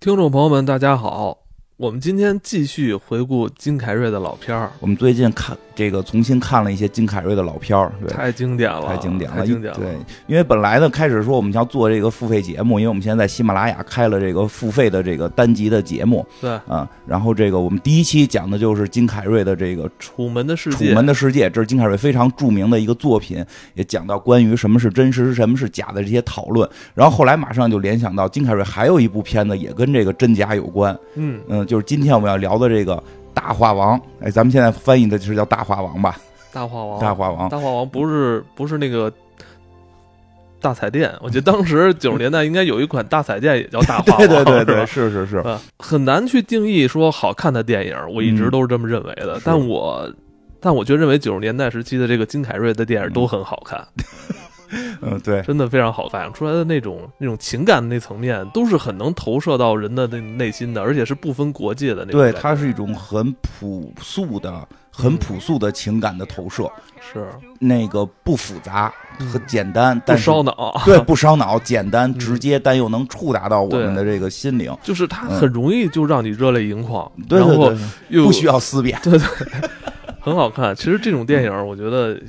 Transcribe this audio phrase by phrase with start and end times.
[0.00, 1.38] 听众朋友们，大家好，
[1.76, 9.78] 我们今天继续回顾金凯瑞的老片儿，我们最近看这个重新看了一些金凯瑞的老片儿，对，太经典了，太经典了，太经典了。
[9.78, 9.96] 对，
[10.26, 26.68] 因为本来呢，开始说我们要做这个付费节目，因为我们现在在喜马拉雅开了这个付费的这个单集的节目，对，啊，然后这个我们第一期讲的就是金凯瑞的这个《楚门的世界楚，门的世界》，这是金凯瑞非常著名的一个作品，也讲到关于什么是真实、什么是假的这些讨论。
[26.92, 33.00] 然后后来马上就联想到金凯瑞还有一部片子也跟这个真假有关，嗯，嗯，就是今天我们要聊的这个。
[33.38, 36.18] 大话王，哎，咱们现在翻译的就是叫大话王吧？
[36.52, 39.12] 大话王，大话王，大话王不是不是那个
[40.60, 49.40] 大彩电，我记得当时九十年代应该有一款大彩电也叫大话王， 对对对对，是是是是，很难去定义说好看的电影，我一直都是这么认为的。
[49.44, 50.12] 但我
[50.60, 53.78] 但我却认为九十年代时期的这个金凯瑞的电影都很好看。
[53.98, 54.34] 嗯，
[55.24, 62.20] 对，真的非常好，反映出来的那种那种情感的那层面，都是很能投射到人的那内心的，而且是不分国界的那种。
[62.20, 67.26] 对，它是一种很朴素的、很朴素的情感的投射，是
[67.58, 68.92] 那个不复杂
[69.32, 70.80] 很简单，不烧脑。
[70.84, 74.76] 对，不烧脑，简单直接，但又能触达到我们的这个心灵。
[74.82, 77.72] 就是它很容易就让你热泪盈眶，然后
[78.08, 79.26] 又不需要思辨，对对，
[80.20, 80.74] 很好看。
[80.76, 82.20] 其实这种电影，我觉得。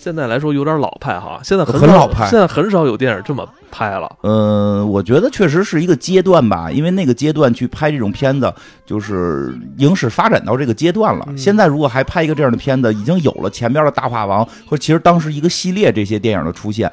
[0.00, 4.08] 现在来说有点老派哈，现在很老派，现在很少有电影这么拍了。
[4.22, 8.52] 嗯，我觉得确实是一个阶段吧，因为那个阶段去拍这种片子，
[8.86, 11.26] 就是影史发展到这个阶段了。
[11.36, 16.88] 现在如果还拍一个这样的片子，已经有了前边的大话王和其实当时一个系列这些电影的出现，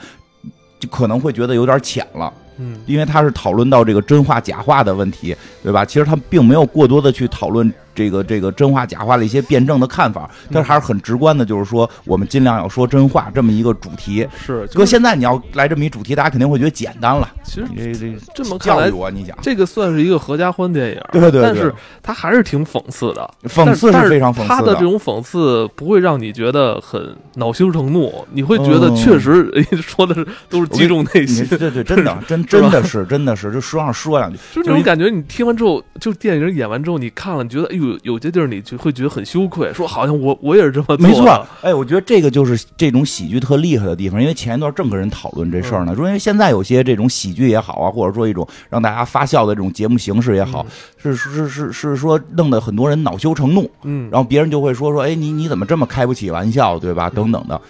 [0.79, 2.33] 就可能会觉得有点浅了。
[2.57, 5.85] 嗯，因为他是讨论到这个真话假话的问题，对吧？
[5.85, 7.71] 其实他并没有过多的去讨论。
[7.95, 14.27] 这个这个真话假话的一些辩证的看法，但是还是很直观的，就是说我们尽量要说真话这么一个主题。
[14.37, 17.27] 是，哥，现在你要来这么一主题，大家肯定会觉得简单了。
[17.43, 21.73] 其实这这这么教育我，你讲这个算是一个合家欢电影，对对对，但是
[22.03, 24.47] 它还是挺讽刺的，讽刺是非常讽刺的。
[24.47, 29.49] 他的这种讽刺不会让你觉得很恼羞成怒，你会觉得确实
[29.81, 31.45] 说的是都是击中内心。
[31.47, 35.05] 对对，真的 真真的是真的是，就说上说两句，就这种感觉。
[35.09, 38.65] 你听完之后，就电影演完之后，你看了，你觉得哎呦，有些地儿你。
[38.65, 41.07] 就会觉得很羞愧，说好像我我也是这么做。
[41.07, 44.19] 没错，哎，我觉得这个就是这种喜剧特厉害的地方。
[44.19, 50.65] 因为前一段正跟人讨论这事儿呢，说因为现在有些这种喜剧也好啊，或者说一种让大家发笑的这种节目形式也好，
[50.97, 53.69] 是是是是说弄得很多人恼羞成怒。
[53.83, 57.07] 嗯，然后别人就会说说，哎，你你怎么这么开不起玩笑，对吧？
[57.07, 57.61] 等等的，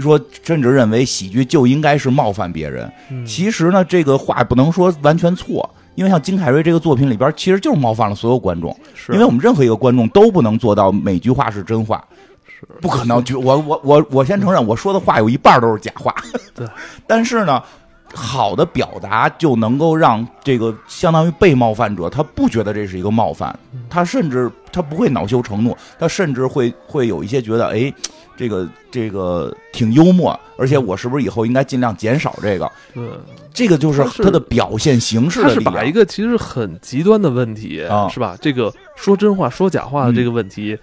[0.00, 2.92] 说甚至认为喜剧就应该是冒犯别人。
[3.24, 5.74] 其实呢，这个话不能说完全错。
[5.94, 8.74] 因为像金凯瑞这个作品里边，其实就是冒犯了所有观众。
[8.94, 12.02] 是，因为我们任何一个观众都不能做到每句话是真话，
[12.46, 13.22] 是不可能。
[13.24, 16.14] 就我我我我先承认，我说的话有一半都是假话。
[16.54, 16.66] 对，
[17.06, 17.62] 但是呢，
[18.14, 23.58] 好的表达就能够让这个相当于被冒犯者，他不觉得这是一个冒犯，
[23.90, 27.92] 他甚至他不会恼羞成怒，他甚至会会有一些觉得，哎。
[28.36, 32.70] 这个这个挺幽默，而且我是不是以后应该尽量减少这个？
[32.94, 33.04] 对，
[33.52, 35.42] 这个就是他的表现形式。
[35.42, 37.78] 他是把一个其实很极端的问题，
[38.10, 38.36] 是吧？
[38.40, 40.78] 这个说真话说假话的这个问题，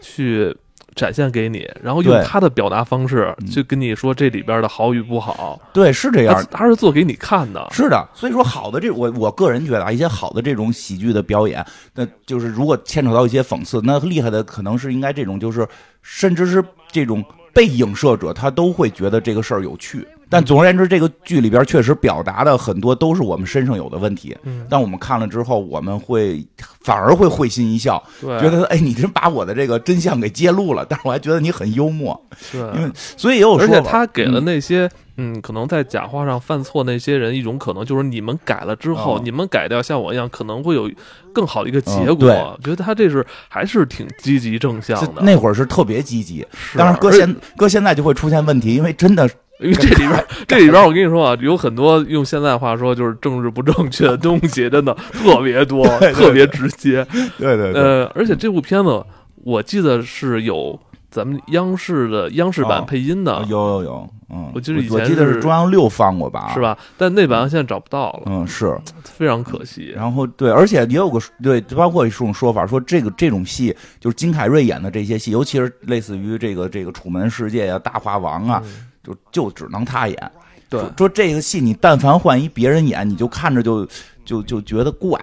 [0.00, 0.54] 去
[0.94, 5.60] 展现给你，然后用他的表达方式去跟你说这里边的好与不好。
[5.72, 7.66] 对，是这样，他是做给你看的。
[7.70, 11.64] 是的，所以说好的这我我个人觉得啊，一些好的这种喜剧的表演，
[11.94, 15.66] 那就是如果牵扯到一些讽刺，那厉害的可能是应该这种，就是
[16.02, 16.62] 甚至是。
[16.94, 17.24] 这种
[17.54, 20.06] 被影射者，他都会觉得这个事儿有趣。
[20.32, 24.36] 但总而言之，这个剧里边确实表达的很多都是我们身上有的问题。
[24.42, 26.44] 嗯，但我们看了之后，我们会
[26.80, 30.84] 反而会会心一笑，觉得哎，你真把我的这个真相给揭露了。
[30.88, 32.20] 但是我还觉得你很幽默。
[32.50, 34.90] 对，因为所以也有说，而且他给了那些。
[35.18, 40.90] 嗯，可能在假话上犯错那些人，一种可能就是你们改了之后，你们改掉像我一样，可能会有
[41.34, 42.58] 更好的一个结果。
[42.64, 45.20] 觉得他这是还是挺积极正向的。
[45.20, 46.44] 那会儿是特别积极，
[46.74, 49.28] 但是搁现搁现在就会出现问题，因为真的，
[49.62, 57.06] 因为这里边这里边我跟你说啊，有很多用现在话说就是政治不正确的东西，真的特别多， 特别直接。
[57.38, 57.82] 对对对。
[57.82, 59.04] 呃，而且这部片子
[59.36, 60.78] 我记得是有
[61.10, 64.10] 咱们央视的央视版配音的，有有有。
[64.34, 66.74] 嗯，我记得以前我记得是中央六放过吧，是吧？
[66.96, 69.92] 但那版现在找不到了，嗯，是非常可惜。
[69.94, 78.62] 然后对，而且也有个对，包括一种说法，说这个这种戏就是金凯瑞演的这些戏，尤其是类似于这个这个《楚门世界》呀、《大话王》啊，
[79.02, 80.32] 就就只能他演。
[80.68, 83.86] 对，说这个戏你但凡换一别人演，你就看着就
[84.24, 85.20] 就就觉得怪。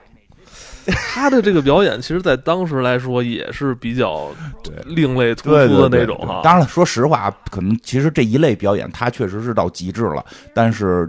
[1.13, 4.29] 他的这个表演，其实，在当时来说也是比较
[4.85, 6.41] 另类突出的那种哈。
[6.43, 10.25] 当然了，说实话，可能其实这一类表演，他确实是到极致了。
[10.53, 11.07] 但是，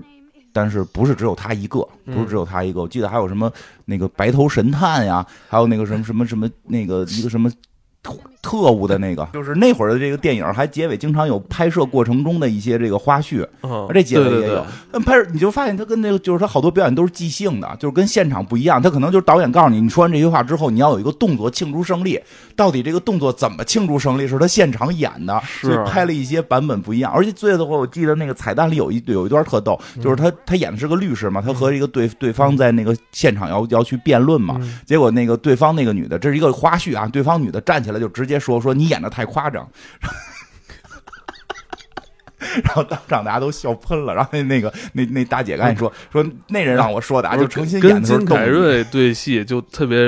[0.52, 2.82] 但是不是只有他一个，不是只有他一个。
[2.82, 3.50] 我记得还有什么
[3.86, 7.50] 那个白头神探呀，还有那个什么什么什么那个一个什么。
[8.42, 13.46] 特务的那个，就是那会儿的这个电影，还结尾经常有拍摄过程中的一些这个花絮，
[13.92, 14.64] 这结尾也有。
[14.92, 18.80] 那拍你就发现他跟那个，就是他好多表演都是即兴的，就是跟现场不一样。
[18.80, 22.18] 他可能就是导演告诉你，你说完这句话之后，你要有一个动作庆祝胜利。
[22.56, 24.28] 到底这个动作怎么庆祝胜利？
[24.28, 27.10] 是他现场演的，所以拍了一些版本不一样。
[27.10, 39.10] 而且最的话，我记得那个彩蛋里有一有一段特逗，就是他他演的是个律师嘛，他和一个对对方在那个现场要要去辩论嘛，结果那个对方那个女的，这是一个花絮啊，对方女的站起来就直接说说你演的。
[39.10, 39.68] 太夸张，
[42.62, 44.14] 然后当场大家都笑喷了。
[44.14, 49.98] 然后那那个那那大姐赶紧说说那人让我说的，啊就诚心演的金凯瑞对戏就特别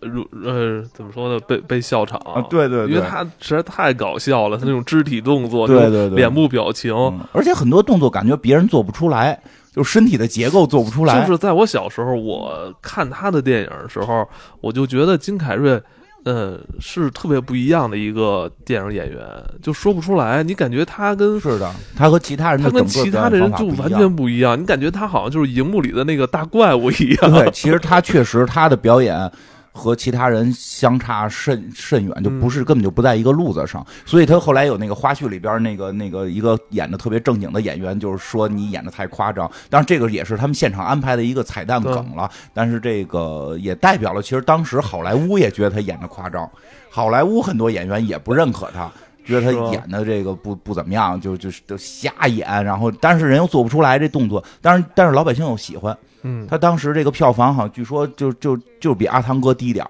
[0.00, 1.40] 如呃怎么说呢？
[1.48, 6.94] 被被笑场啊，对对，因为他实在太搞笑了，他那种肢体动作，对对对，脸部表情，
[7.32, 9.36] 而且很多动作感觉别人做不出来，
[9.72, 11.26] 就身体的结构做不出来。
[11.26, 14.24] 就是在我小时候，我看他的电影的时候，
[14.60, 15.82] 我就觉得金凯瑞。
[16.30, 19.18] 嗯，是特别不一样的一个电影演员，
[19.62, 20.42] 就说不出来。
[20.42, 24.60] 你感觉他跟是的，他和其他人，他跟其他的人就完全不一样。
[24.60, 27.32] 你感觉他好像就是荧幕里的那个大怪物一样。
[27.32, 29.30] 对，其实他确实他的表演。
[29.78, 33.86] 和其他人相差甚甚远，就不是根本就不在一个路子上。
[34.04, 39.48] 所以他后来有那个花絮里边那个那个一个演的特别正经的演员，就是说你演的太夸张。
[39.70, 42.28] 当然这个也是他们现场安排的一个彩蛋梗了。
[42.52, 46.50] 但是这个也代表了，其实当时好莱坞也觉得他演的夸张，
[46.90, 48.90] 好莱坞很多演员也不认可他，
[49.24, 52.46] 觉得他演的这个不不怎么样，就就是都瞎演。
[52.64, 55.96] 然后但是人又做不出来这动作，但是但是老百姓又喜欢。
[56.28, 59.86] 嗯，他当时这个票房好像据说就就就比阿汤哥低点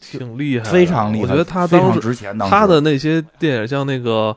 [0.00, 1.22] 挺厉害，非常厉害。
[1.22, 4.34] 我觉得他当时值钱，他的那些电影像那个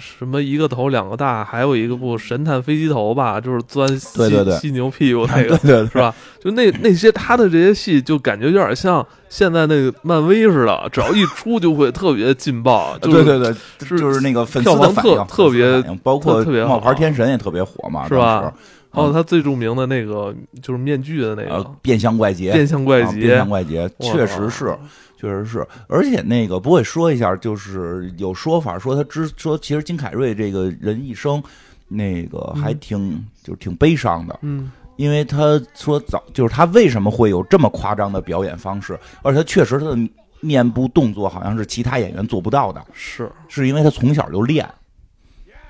[0.00, 6.14] 什么一个头两个大，还有一个部《神探飞机头》吧，就是钻对对对犀牛屁股那个， 对对是吧？
[6.42, 12.96] 就那那些他的这些戏，就感觉有点像现在那个漫威似的，只要一出就会特别劲爆。
[13.00, 13.54] 对对对，
[13.86, 18.52] 是就是那个粉丝的反应特别，包括特别冒牌天神也特别火嘛，是吧？
[18.92, 21.62] 哦，他最著名的那个就是面具的那个。
[21.82, 24.76] 变相怪杰，变相怪杰，变相怪杰，确实是，
[25.16, 25.66] 确实是。
[25.88, 31.42] 而且那个不会说一下，就是有说法说他之说，其实金凯瑞这个人一生
[31.86, 39.98] 那个还挺就是挺悲伤的，嗯，因为他说早就是他为什么会有这么夸张的表演方式，而且他确实他的
[40.40, 43.30] 面部动作好像是其他演员做不到的，是。
[43.48, 44.68] 是因为他从小就练，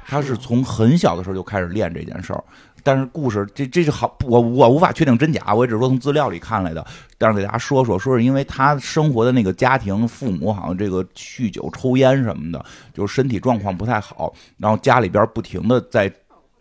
[0.05, 0.37] 他是。
[0.37, 2.45] 从很小的时候就开始练这件事儿。
[2.89, 6.83] 但是故事这这是好，我我无法确定真假，我也只是说从资料里看来的。
[7.19, 12.65] 但是给大家说说，说是因为他生活的那个家庭，父母好像这个酗酒、抽烟什么的，
[12.95, 16.11] 就是身体状况不太好，然后家里边不停的在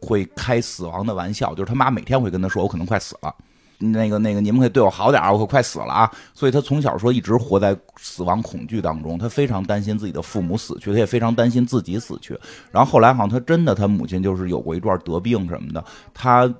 [0.01, 3.33] 会开死亡的玩笑，就是他妈每天会跟他说：“我可能快死了。”
[3.79, 6.11] 那个那个，你们可以对我好点我可快死了啊！
[6.33, 12.37] 所以他从小说一直活在死亡恐惧当中，他非常担心自己的父母死去，他也非常担心自己死去。
[12.71, 15.83] 然后后来好像他真的，他母亲就是有过一段得病什么的，
[16.13, 16.51] 他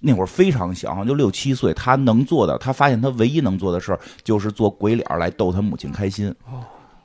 [0.00, 6.34] 那会儿非常小，好像就六七岁，他能做的，他发现他唯一能做的事儿就是做鬼脸来逗他母亲开心。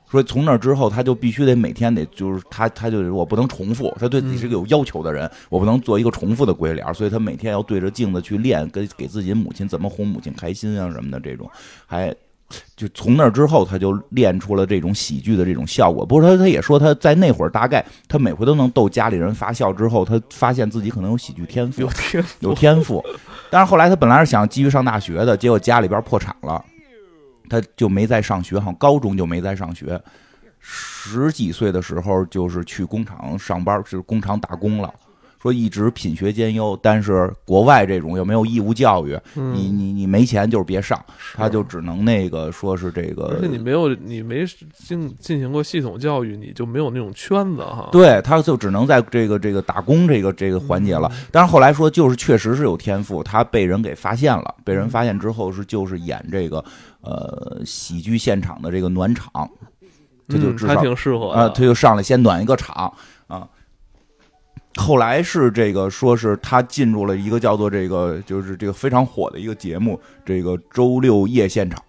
[0.08, 11.50] 所以从那之后，他就必须得每天得就是他，他就我不能重复，他对自己是个有要求的人，我不能做一个重复的鬼脸，所以他每天要对着镜子去练，跟给自己母亲怎么哄母亲开心啊什么的这种，
[11.86, 12.14] 还
[12.76, 16.06] 就从那之后，他就练出了这种喜剧的这种效果。
[16.06, 23.04] 不过他他也说他在那会儿大概他每回都能逗家里人发笑，之后他发现自己可能有喜剧天赋，有天有天赋，
[23.50, 26.64] 但是后来他本来是想继续上大学的，结果家里边破产了。
[27.48, 30.00] 他就没再上学，好像高中就没再上学，
[30.60, 34.92] 十几岁的时候就是去工厂上班，就是工厂打工了。
[35.38, 41.00] 说一直品学兼优，但是国外这种又没有义务教育，你你你没钱就是别上，
[41.34, 43.26] 他就只能那个说是这个。
[43.26, 47.90] 而且你没有你没进进行过系统教育，你就没有那种圈子哈。
[47.92, 51.12] 对，他就只能在这个这个打工这个这个环节了。
[51.30, 56.64] 但是后来说，就是确实是有天赋，他被人给发现了，被人发现之后是就是演这个
[57.06, 59.48] 呃喜剧现场的这个暖场，
[60.28, 62.92] 这就至少挺适合啊，他就上来先暖一个场
[63.28, 63.48] 啊。
[64.74, 71.80] 后来是这个，说是他进入了一个叫做这个，就是这个非常火的一个节目，这个周六夜现场。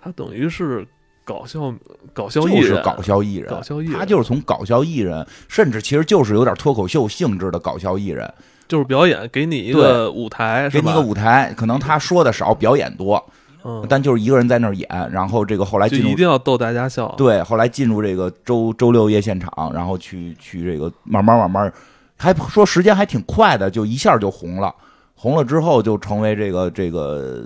[0.00, 0.86] 他等于是
[1.24, 1.74] 搞笑
[2.12, 3.98] 搞笑艺人，搞笑艺人，搞笑艺人。
[3.98, 8.32] 他就是从搞笑艺人，甚至其实就是有点脱口秀性质的搞笑艺人，
[8.68, 13.22] 就是表演，给你一个舞台，给你一个舞台，可能他说的少，表演多。
[13.64, 17.14] 嗯，但就是一个人在那儿演，然后这个后来进入一定要逗大家笑。
[17.16, 21.72] 对，后来进入这个周周六夜现场，然后去去这个慢慢慢慢
[22.16, 24.74] 还说时间还挺快的，就一下就红了，
[25.14, 27.44] 红了之后就成为这个这个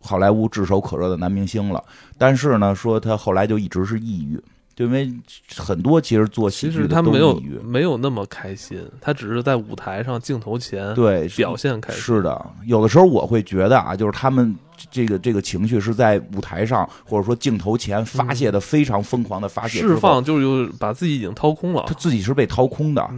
[0.00, 1.82] 好莱坞炙手可热的男明星了。
[2.18, 4.42] 但是呢，说他后来就一直是抑郁。
[4.76, 5.10] 就因为
[5.56, 12.02] 很多其实做其实他没有没有那么开心，他只是在舞台上镜头前对表现开心。
[12.02, 14.54] 是的，有的时候我会觉得啊，就是他们
[14.90, 21.84] 这个这个情绪是在舞台上或者说镜头前发泄的非常疯狂的发泄释放，就是把自己已经掏空了。
[21.88, 23.10] 他自己是被掏空的，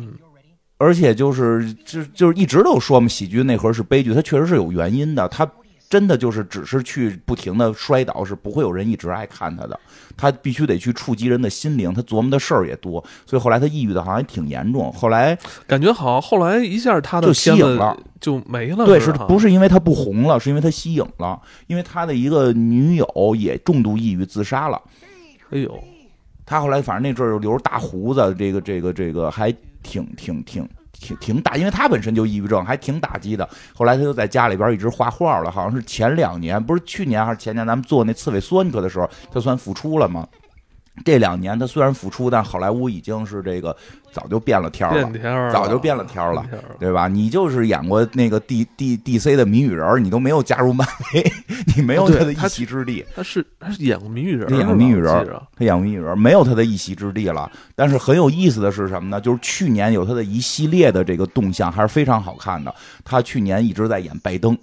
[0.77, 5.29] 而且就是就就是一直都说嘛，喜剧内核是悲剧，它确实是有原因的。
[5.29, 5.45] 他
[5.89, 9.79] 真的就是只是去不停的摔倒，是不会有人一直爱看他的。
[10.17, 14.93] 他必须得去触及人的心灵，他琢磨的事儿也多，所以后来他抑郁的好像也挺严重。
[14.93, 18.85] 后来感觉好像后来一下他的就吸引了，就没了。
[18.85, 20.39] 对，是不是因为他不红了？
[20.39, 24.81] 是因为他吸引了，因为他的一个女友也重度抑郁自杀了。
[25.51, 25.83] 哎呦，
[26.45, 30.69] 他后来反正那阵儿留着大胡子，这个这个这个还挺挺挺。
[31.01, 33.49] 挺挺打，因为他本身就抑郁症，还挺打击的。
[33.75, 40.27] 后来他就在家里边一直画画了，好像是前两年，不是去年还是前年，咱们做那刺猬索尼克的时候，他算复出了吗？
[41.05, 43.77] 这两年他虽然复出，但好莱坞已经是这个
[44.13, 46.45] 早就变了天了，早就变了天了，
[46.79, 47.09] 对吧？
[47.09, 51.33] 你就是演过那个 D D D C 的谜语人，你都没有加入漫威，
[51.77, 53.05] 你没有他的一席之地。
[53.15, 55.27] 他是他是演过谜语人，他演过谜语人，
[55.57, 57.51] 他演过谜语人，没有他的一席之地了。
[57.75, 59.21] 但是很有意思的是什么呢？
[59.21, 62.75] 就是去年有他的一系列的这个动向，还是非常好看的。
[63.05, 64.57] 他去年一直在演拜登。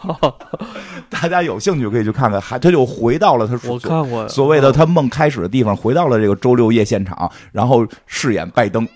[1.08, 8.86] 大家有兴趣可以去看看，还他就回到了他我看过所谓的他梦开始的地方，回到了这个周六夜现场，然后饰演拜登。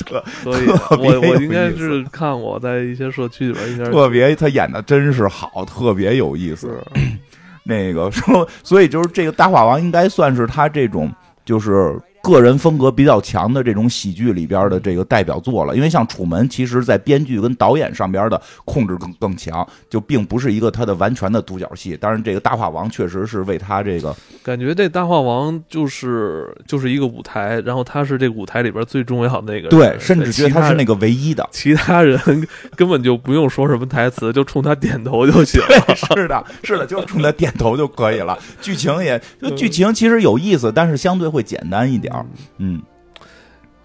[0.00, 0.66] 特可以，
[0.98, 6.82] 我我应该是看我，在一些社区里边应该特别他演的真是好，特别有意思。
[7.64, 11.12] 那个说，所以就是这个大话王应该算是他这种
[11.44, 12.00] 就是。
[12.30, 21.96] 个人风格比较强的这种喜剧里边的这个代表作了，因为像《楚门》，其实在编剧跟导演上边的控制更更强，就并不是一个他的完全的独角戏。
[21.96, 32.18] 当然，这个大话王确实是为他这个感觉，这大话王就是就是一个舞台，然后他是这个舞台里边最重要的那个，对，甚至觉得他是那个唯一的，其他人
[32.76, 35.60] 根本就不用说什么台词，就冲他点头就行。
[36.14, 38.38] 是的，是的，就冲他点头就可以了。
[38.60, 39.20] 剧情也，
[39.56, 42.10] 剧情其实有意思，但是相对会简单一点。
[42.58, 42.82] 嗯，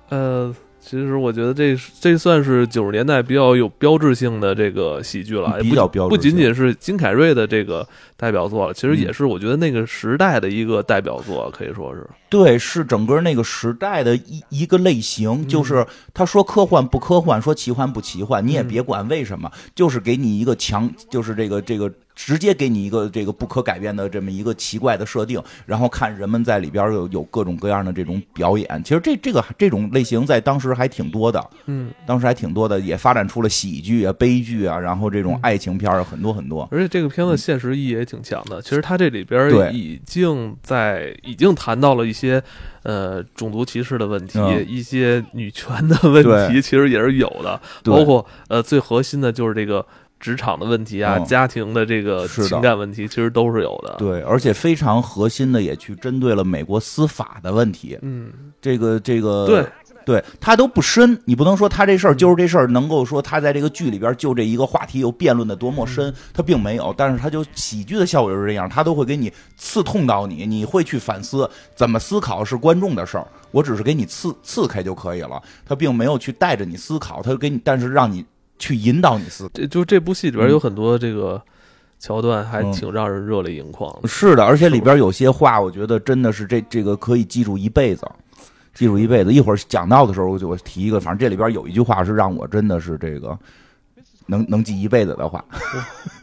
[0.10, 12.08] 呃，其实我觉得这这算是九十年代比较有标志性的这个喜剧了，比较标志，不仅仅是金凯瑞的这个代表作了，其实也是我觉得那个时代的一个代表作，可以说是。
[12.30, 21.92] 对，是整个那个时代的一一个类型，就是他说科幻不科幻，说奇幻不奇幻，你也别管为什么，就是给你一个强，就是这个这个。
[22.16, 28.82] 直接给你一个这个不可改变的这么一个奇怪的设定，然后看人们在里边有有各种各样的这种表演。
[28.84, 36.68] 其实这这个这种类型在当时还挺多的，嗯，当时还挺多的，也发展出了喜剧啊、悲剧啊，然后这种爱情片儿很多很多。
[36.72, 38.62] 而且这个片子现实意义也挺强的。
[38.62, 42.42] 其实它这里边已经在已经谈到了一些
[42.84, 47.60] 呃种族歧视的问题，一些女权的问题，其实也是有的。
[47.84, 49.86] 包括呃最核心的就是这个。
[50.20, 53.96] 职场的问题啊，家庭的这个情感问题，其实都是有的。
[53.98, 57.98] 对，而且非常核心的，也去针对了美国司法的问题。
[58.02, 59.66] 嗯，这个这个，对，
[60.06, 66.94] 对他都不深，你不能说他这事儿就是这事儿，能够说他在这个剧里边就这一个话题有辩论的多么深，他并没有。
[66.98, 75.40] 但是他就喜剧的效果就是这样，他都会给你刺痛到你，你会去反思怎么思考是观众的事儿，我只是给你刺刺开就可以了。
[75.66, 78.26] 他并没有去带着你思考，他给你，但是让你。
[78.58, 81.42] 去引导你思，这就这部戏里边有很多这个
[82.00, 83.94] 桥段，还挺让人热泪盈眶。
[84.08, 88.06] 是的，而且里边有些话，我觉得真的是这这个可以记住一辈子，
[88.74, 89.34] 记住一辈子。
[89.34, 93.38] 一会儿讲到的时候，我就提一个，反正这里边有一句话是让我真的是这个
[94.26, 95.44] 能能记一辈子的话。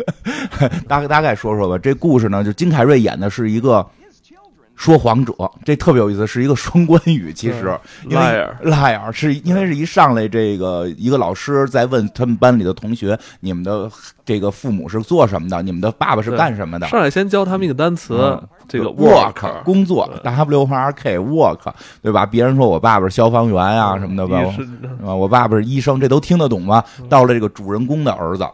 [0.89, 3.87] 大概大概说说吧，这故事呢，就金凯瑞演的是一个。
[4.83, 5.33] 说谎者，
[5.65, 7.33] 这特别有意思，是一个双关语。
[7.33, 7.73] 其实
[8.11, 13.89] ，liar，liar 是因为是一上来，这个一个老师在问他们班里的同学：“你们的
[14.25, 15.63] 这个父母是做什么的？
[15.63, 18.37] 你们的爸爸是干什么的？”上来先教他们一个单词，
[18.67, 21.73] 这个 work 工作，W R K work，
[22.03, 22.27] 对吧？
[22.27, 24.41] 别人说我爸爸是消防员啊什么的吧，
[25.07, 26.83] 啊，我爸爸是医生，这都听得懂吗？
[27.09, 28.45] 到了这个主人公的儿子。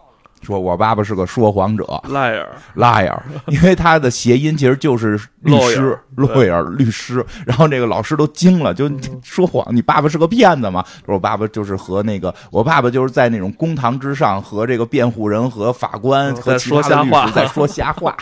[0.42, 3.18] 说我爸爸是个说谎者，liar，liar，
[3.49, 7.25] 因为他的谐音其实就是律师，lawyer，律师。
[7.45, 8.90] 然后这个老师都惊了，就
[9.23, 10.85] 说谎，你爸爸是个骗子吗？
[11.07, 18.16] 我爸爸就是和那个，我爸爸就是在那种公堂之上和这个辩护人和法官和其他的律师在说瞎话。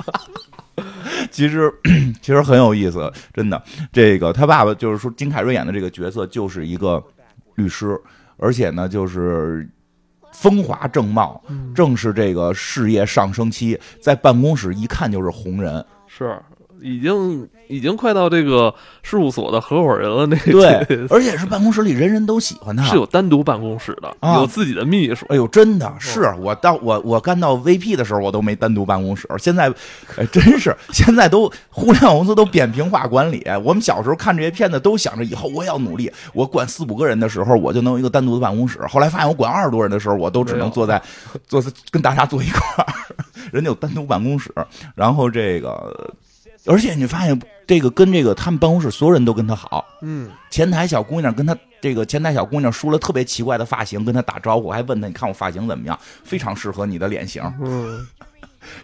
[1.30, 1.73] 其实
[2.20, 3.62] 其实很有意思，真的。
[3.92, 7.02] 这个他爸爸就是说金凯瑞演的这个角色就是一个
[7.54, 7.99] 律师，
[8.37, 9.66] 而且呢就是
[10.33, 11.42] 风华正茂，
[11.75, 16.38] 正是这个事业上升期，在办公室一看就是红人，是。
[16.80, 25.26] 已经已经快到这个事务所的合伙人了，那个对， 而且是办公室里人人都喜欢他，是有单独办公室的，有自己的秘书。
[25.28, 29.28] 哎呦，真的是我到我我干到 VP 的时候，我都没单独办公室。
[29.38, 29.73] 现在，
[30.16, 33.45] 哎，真是 现在都互联网公司都扁平化管理。
[33.64, 38.80] 我们小时候看这些片子，都想着以后我也要努力，我管四五个人的时候，我就能有一个单独的办公室。
[38.88, 41.02] 后来发现我管二十多人的时候，我都只能坐在
[41.49, 42.87] 坐在跟大家坐一块儿，
[43.50, 44.52] 人家有单独办公室，
[44.95, 46.14] 然后这个。
[46.66, 58.06] 而且你发现这个跟这个他们办公室所有人都跟他好，嗯，前台小姑娘跟他这个前台小姑娘梳了特别奇怪的发型，跟他打招呼，还问他你看我发型怎么样，非常适合你的脸型，嗯，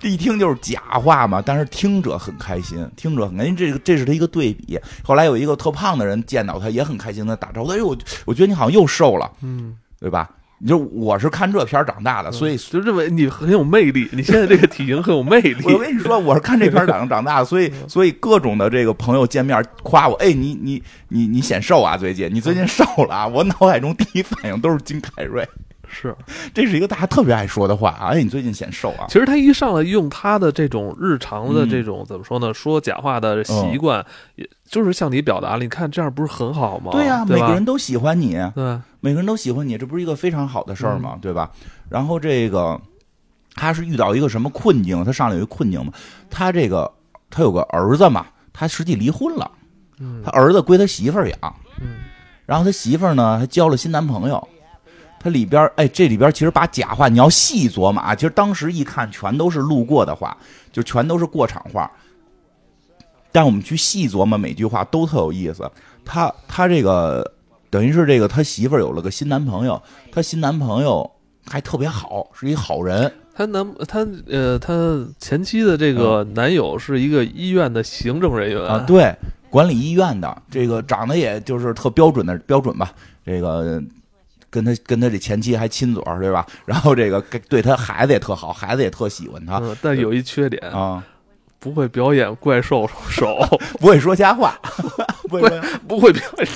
[0.00, 4.78] 这 一听就是假话嘛，但是听者很开心，听者很开心，这个这是他一个对比。
[5.02, 10.30] 后来有一个特胖的人见到他也很开心的打招呼，哎呦我我觉得你好像又瘦了，嗯，对吧？
[10.66, 14.08] 就我是看这片长大的，所以就认为你很有魅力。
[14.12, 15.64] 你现在这个体型很有魅力。
[15.72, 23.26] 我跟你说，我是看这片长长大的，所以所以各种的这个朋友见面夸我，哎，你你你你显瘦啊，最近你最近瘦了啊！
[23.26, 25.46] 我脑海中第一反应都是金凯瑞。
[25.94, 26.16] 是，
[26.54, 28.12] 这是一个大家特别爱说的话啊！
[28.12, 29.04] 哎，你最近显瘦啊？
[29.08, 32.54] 其实他一上来用他的这种日常的这种怎么说呢？
[32.54, 34.02] 说假话的习惯，
[34.36, 35.58] 也就是向你表达了。
[35.58, 36.92] 你看这样不是很好吗？
[36.92, 41.18] 对呀，每个人都喜欢你，对，每个人都喜欢你，这不是一个非常好的事儿吗？
[41.20, 41.50] 对吧？
[41.88, 42.80] 然后这个
[43.56, 45.04] 他是遇到一个什么困境？
[45.04, 45.92] 他上来有一个困境嘛？
[46.30, 46.90] 他这个
[47.28, 48.26] 他有个儿子嘛？
[48.52, 49.50] 他实际离婚了，
[50.24, 51.96] 他儿子归他媳妇儿养，嗯，
[52.46, 54.48] 然后他媳妇儿呢还交了新男朋友。
[55.18, 60.36] 他里边哎，这里边其实把假话你要细琢磨啊，其实当时一看全都是路过的话，
[60.70, 61.90] 就全都是过场话。
[63.32, 65.68] 但我们去细琢磨每句话都特有意思。
[66.04, 67.28] 他他这个
[67.72, 71.10] 等于是这个他媳妇儿有了个新男朋友，他新男朋友
[71.46, 73.10] 还特别好，是一好人。
[73.34, 79.10] 他男他呃他前妻的这个男友是一个医院的行政人员啊，对，
[79.48, 82.92] 管理医院的，这个长得也就是特标准的标准吧，
[83.24, 83.82] 这个。
[84.50, 86.46] 跟他跟他这前妻还亲嘴儿，对吧？
[86.66, 89.58] 然后这个对他孩子也特好，孩子也特喜欢他。
[89.80, 91.02] 但有一缺点啊，
[91.58, 93.38] 不会表演怪兽手，
[93.80, 94.60] 不会说瞎话，
[95.26, 96.48] 不会不会表演。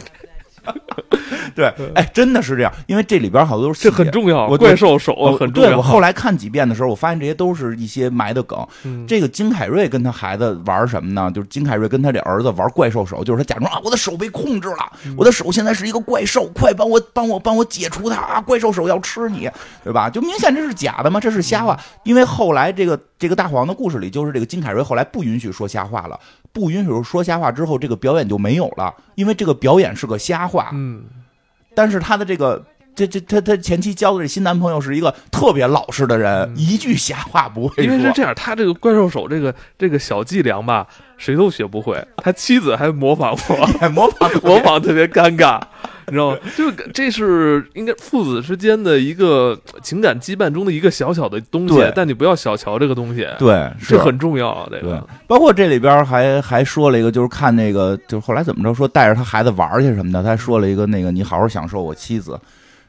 [1.57, 5.71] 对，哎，真的是这样，因为这里边好多这很重要，怪兽手很重要。
[5.71, 8.64] 对我后来看几遍的时候，我发现这些都是一些埋的梗。
[9.09, 11.33] 这个金凯瑞跟他孩子玩什么呢？
[11.35, 18.40] 就是金凯瑞跟他这儿子玩怪兽手，就是他假装啊，我的手被控制了，我的手现在是一个怪兽，快帮我帮我帮我解除它啊！
[18.40, 19.49] 怪兽手要吃你，
[19.83, 20.11] 对吧？
[20.11, 21.19] 就明显这是假的嘛？
[21.19, 21.79] 这是瞎话。
[22.05, 26.21] 因为后来这个这个大黄的故事里，就是这个金凯瑞后来不允许说瞎话了。
[26.53, 30.71] 不允许说瞎话之后，这个表演就没有了，因为这个表演是个瞎话。
[30.73, 31.03] 嗯，
[31.77, 32.65] 但是他的这个
[32.96, 37.85] 这这他他前妻交的这新男朋友是一个特别老实的人，一句瞎话不会说。
[37.85, 40.87] 因为是这样，他这个怪兽手这个这个小伎俩吧，
[41.18, 42.02] 谁都学不会。
[42.16, 43.56] 他妻子还模仿过，
[43.90, 45.61] 模仿模仿特别尴尬。
[46.09, 46.38] 你知道吗？
[46.56, 54.68] 就这是应该父子之间的一个情感羁绊中的一个小小的东西，但你不要小瞧这个东西，对，这很重要。
[54.70, 62.38] 这个包括这里边还还说了一个，就是看那个，就是后来怎么着说带着他孩子玩去什么的，他还说了一个那个你好好享受我妻子，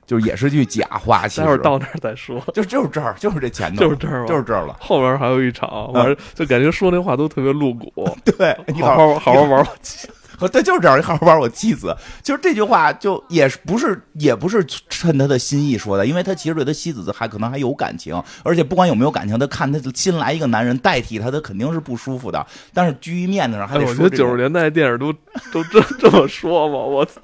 [0.07, 1.27] 就也是句假话。
[1.27, 4.75] 待会儿到那儿再说，就就是这儿，就是这前头，就是这儿，就是这儿了。
[4.79, 7.93] 后边还有一场，完就感觉说那话都特别露骨。
[8.25, 10.07] 对，你好好好好玩我妻。
[10.39, 22.45] 和他就是这样，好好玩我妻子，就是这句话，就也不是也不是趁他的心意说的，因为他其实对他妻子还可能还有感情，而且不管有没有感情，他看他新来一个男人代替他，他肯定是不舒服的。
[22.71, 23.89] 但是居于面子上，还得说。
[23.89, 25.11] 我觉得九十年代电影都
[25.51, 26.75] 都这这么说吗？
[26.75, 27.19] 我操！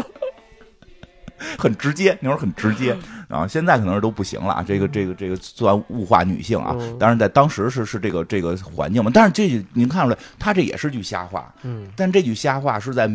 [1.57, 2.95] 很直接，那会儿很直接
[3.27, 4.63] 啊，现在可能是都不行了。
[4.67, 9.11] 这个这个这个算物化女性啊，当然在当时是是这个这个环境嘛。
[9.13, 13.09] 但是这您看出来，他这也是句瞎话，嗯，但这句瞎话是在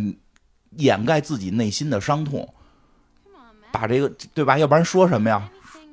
[0.76, 2.48] 掩盖自己内心的伤痛，
[3.72, 4.58] 把这个对吧？
[4.58, 5.48] 要不然说什么呀？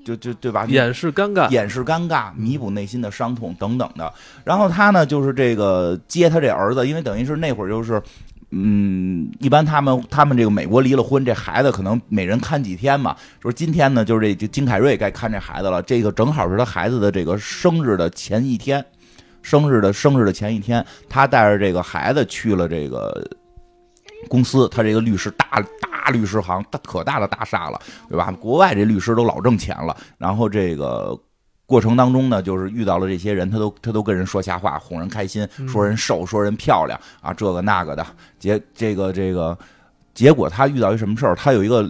[0.05, 0.65] 就就对吧？
[0.67, 4.13] 掩饰尴尬，掩饰尴尬，弥补内心的伤痛等等的。
[4.43, 8.01] 然后他呢，就是这个接他这儿子，因为等于是那会儿就是。
[8.57, 13.13] 嗯，一般他们他们这个美国离了婚，这孩子可能每人看几天嘛。
[13.41, 15.81] 说今天呢，就是这金凯瑞该看这孩子了。
[15.81, 18.85] 这个正好是他孩子的这个生日的前一天，
[19.41, 23.29] 生日的生日的前一天，他带着这个孩子去了这个
[24.29, 24.69] 公司。
[24.69, 28.31] 他这个律师大大律师行，大可大的大厦了，对吧？
[28.39, 29.97] 国外这律师都老挣钱了。
[30.17, 31.13] 然后这个
[31.67, 38.05] 过程当中呢，就是遇到了这些人，他都他都跟人说瞎话，哄人开心，说人瘦，说人漂亮啊，这个那个的。
[38.37, 39.57] 结这个这个，
[40.13, 41.35] 结果他遇到一什么事儿？
[41.35, 41.83] 他有一个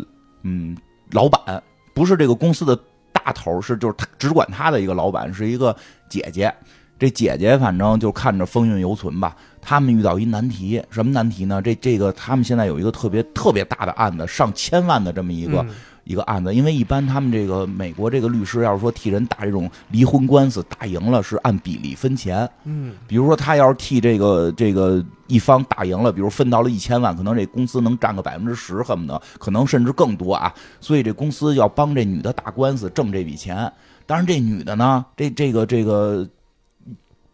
[0.43, 0.77] 嗯，
[1.11, 1.61] 老板
[1.93, 2.79] 不是这个公司的
[3.11, 5.75] 大头，是就是他只管他的一个老板，是一个
[6.07, 6.53] 姐姐。
[6.97, 9.35] 这姐姐反正就看着风韵犹存吧。
[9.61, 11.61] 他们遇到一难题，什么难题呢？
[11.61, 15.65] 这这个他们现在有一个特别特别大的案子，上千万的这么一个。
[16.05, 22.47] 一个案子，因为一般他们这个美国这个律师要是说替人打这种离婚官司，打赢了是按比例分钱。
[22.63, 30.53] 嗯，比如说他要是替这个这个一方打赢了，比如分到了一千万，可能这公司能占个百分之十，恨不得可能甚至更多啊。
[30.79, 33.71] 所以这公司要帮这女的打官司挣这笔钱。
[34.05, 36.27] 当然这女的呢，这这个这个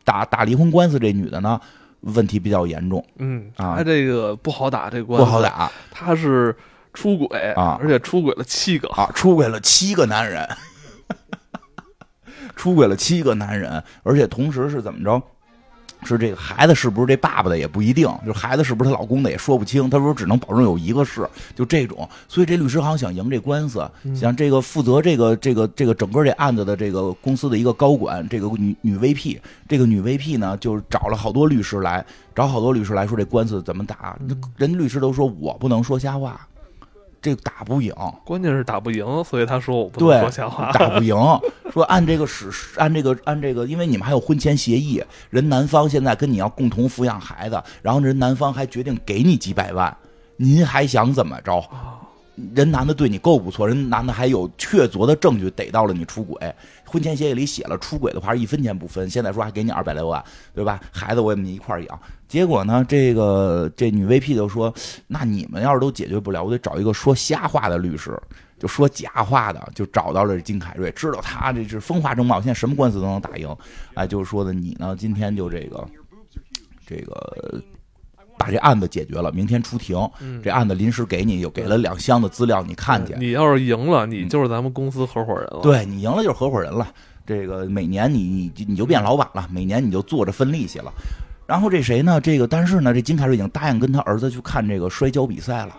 [0.06, 1.60] 打打离婚官司这女的呢，
[2.00, 3.06] 问题比较严重。
[3.18, 6.56] 嗯啊，她这个不好打，这官司不好打，她是。
[6.94, 10.48] 出轨啊，而且出轨了七个啊，出轨了七个男人，
[12.56, 15.22] 出轨了七个男人，而且同时是怎么着？
[16.04, 19.88] 是这个孩子是不是这爸爸的也不一定，就孩子是不是她老公的也说不清。
[19.88, 22.10] 他说只能保证有一个是，就这种。
[22.28, 34.18] 所以这律师好像想赢这官司，想这个负责这个这个这个整个这案子的这个公司的一个高管，这个女女 VP，这个女 VP 呢，就是找了好多律师来，找好多律师来说这官司怎么打。
[34.58, 36.48] 人律师都说我不能说瞎话。
[37.22, 37.94] 这个打不赢，
[38.26, 40.72] 关键是打不赢，所以他说我不能说瞎话。
[40.74, 41.16] 打不赢，
[41.72, 49.96] 说按这个史，按这个按这个，因为你们还有婚前协议，人男方现在跟你要共同抚养孩子，然后人男方还决定给你几百万，
[50.36, 51.64] 您还想怎么着？
[52.56, 56.56] 人男的对你够不错，人男的还有确凿的证据逮到了你出轨，
[56.92, 60.22] 婚前协议里写了出轨的话一分钱不分，现在说还给你二百来万，
[60.54, 60.82] 对吧？
[60.92, 62.00] 孩子我也你一块养。
[62.28, 64.74] 结果呢，这个这女 VP 就说
[65.08, 68.20] ：“那你们要是都解决不了，我得找一个说瞎话的律师，
[68.60, 73.56] 就说假话的，就找到了金凯瑞，知道他这是风华正茂，现在什么官司都能打赢。
[73.94, 75.88] 哎，就是说的你呢，今天就这个
[76.86, 77.64] 这个。”
[78.42, 79.96] 把这案子解决了，明天出庭。
[80.42, 83.14] 这案子临时给你，又给了两箱的资料，你看去。
[83.20, 85.60] 你要是赢了，你就是咱们公司合伙人了。
[85.62, 86.88] 对你赢了就是合伙人了。
[87.24, 90.92] 这个每年你你你就变老板了，每年你就坐着分利息了。
[91.46, 92.20] 然后这谁呢？
[92.20, 95.76] 这个但是呢，这金凯瑞已经答应跟他儿子去看这个摔跤比赛了。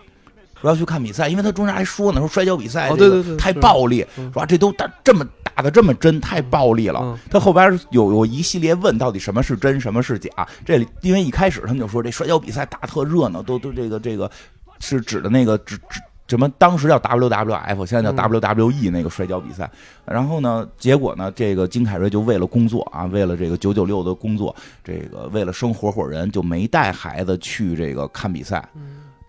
[0.62, 7.18] 说要去看比赛，因为他中间还说呢，说摔跤比赛这个太暴力，说这都打这么打的这么真，太暴力了。
[7.28, 10.30] 他后边有有一系列问，到底什么是真，什么是假？
[10.64, 14.30] 这里因为一开始他们就说这摔跤比赛打特热闹，都都这个这个
[14.78, 16.48] 是指的那个指指什么？
[16.56, 19.70] 当时叫 WWF，现在叫 WWE 那个摔跤比赛。
[20.06, 28.66] 然后呢，结果呢，这个金凯瑞就为了工作啊，为了这个九九六的工作，这个为了生合伙人，就没带孩子去这个看比赛。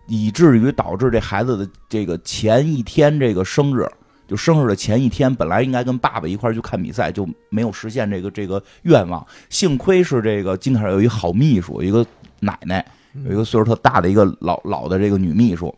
[0.06, 3.86] 以至于导致这孩子的这个前一天这个生日，
[4.26, 9.26] 就生日的前一天，本来应该跟爸爸一块去看比赛，就没有实现这个这个愿望。
[9.48, 12.06] 幸亏是这个金凯有一好秘书，一个
[12.40, 12.84] 奶奶，
[13.24, 15.74] 有一个岁数特大的一个老老的这个女秘书。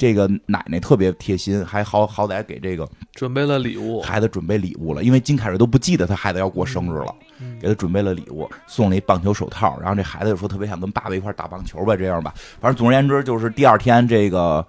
[0.00, 7.14] 这个奶奶特别贴心，还好好歹给这个准备了礼物，孩子准备礼物了，因为金凯瑞都不记得他孩子要过生日了，
[7.60, 14.66] 给他准备了礼物，送了一棒球手套，然后这孩子就说特别想跟爸爸一块打棒球吧，这样吧，反正总而言之就是第二天这个，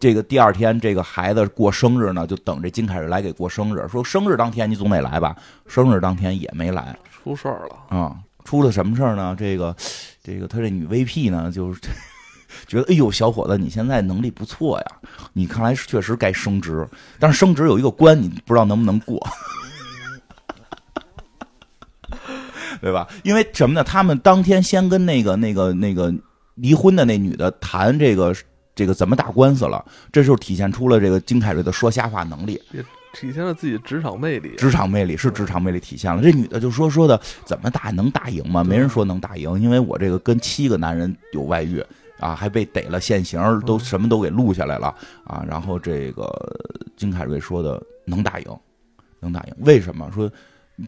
[0.00, 7.98] 这个第二天这个孩子过生日呢，就等着金凯瑞来给过生日，说生日当天你总得来吧，生日当天也没来，出事儿了。
[7.98, 9.36] 啊，出了什么事儿呢？
[9.38, 9.76] 这个，
[10.24, 11.78] 这个他这女 VP 呢，就是。
[12.66, 14.86] 觉得哎呦，小伙子，你现在能力不错呀！
[15.32, 16.86] 你看来确实该升职，
[17.18, 19.24] 但是升职有一个关，你不知道能不能过，
[22.80, 23.06] 对吧？
[23.22, 23.84] 因为什么呢？
[23.84, 26.12] 他们当天先跟那个、那个、那个
[26.54, 28.34] 离婚的那女的谈这个、
[28.74, 32.82] 这个怎么打官司了，这时候体现出了这个金凯瑞的说瞎话能力，也
[33.12, 34.54] 体现了自己的职场魅力。
[34.56, 36.22] 职场魅力是职场魅力体现了。
[36.22, 38.62] 这女的就说说的怎么打能打赢吗？
[38.62, 41.84] 没人说能打赢，因为我这个跟七个男人有外遇。
[42.18, 45.44] 啊，还被逮了现行，都什么都给录下来了啊！
[45.48, 46.28] 然后这个
[46.96, 48.58] 金凯瑞说的能打赢，
[49.20, 50.10] 能打赢，为什么？
[50.12, 50.30] 说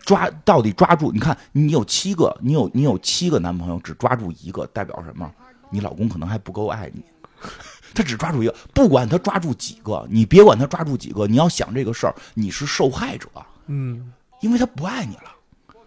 [0.04, 1.10] 抓到底抓住？
[1.12, 5.32] 你看你有七个，你有你有七个男朋友，只抓住一个，代表什么？
[5.70, 7.04] 你老公可能还不够爱你，
[7.94, 13.28] 他只抓住一个，不管他抓住几个，你别管他抓住几个，你要想这个事儿，你是受害者，
[13.66, 15.30] 嗯，因为他不爱你了，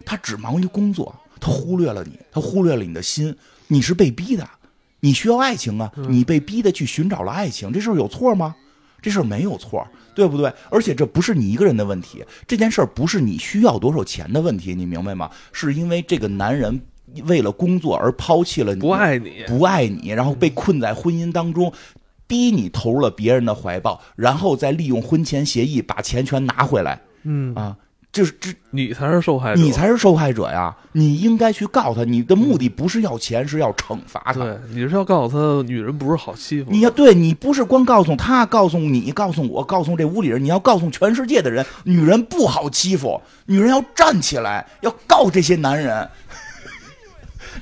[0.05, 3.35] 他只忙于工作，他忽略了你，他忽略了你的心，
[3.67, 4.47] 你是被逼的。
[5.03, 5.91] 你需要爱情啊！
[6.07, 8.55] 你被逼的去寻找了爱情，这事儿有错吗？
[9.01, 9.85] 这事儿没有错，
[10.15, 10.49] 对不对？
[10.71, 15.29] 而且这不是你一个人的问题，这件事儿不是你需要多少钱的问题，你明白吗？
[15.51, 16.79] 是因为这个男人
[17.25, 21.73] 为了工作而抛弃了你，不爱你，不爱你，然后被困在婚姻当中，
[22.25, 27.01] 逼你投入了别人的怀抱，然后再利用婚前协议把钱全拿回来。
[27.23, 27.75] 嗯啊。
[28.13, 30.73] 就是这，你才是受害者，你才是受害者呀！
[30.91, 34.33] 你应该去告他，你的目的不是要钱，是要惩罚他。
[34.33, 36.69] 对，你是要告诉他，女人不是好欺负。
[36.71, 46.07] 你要对你不是光告诉他，告诉你，告诉我，告诉这屋里人，你要告诉全世界的人，女人不好欺负，女人要站起来，要告这些男人。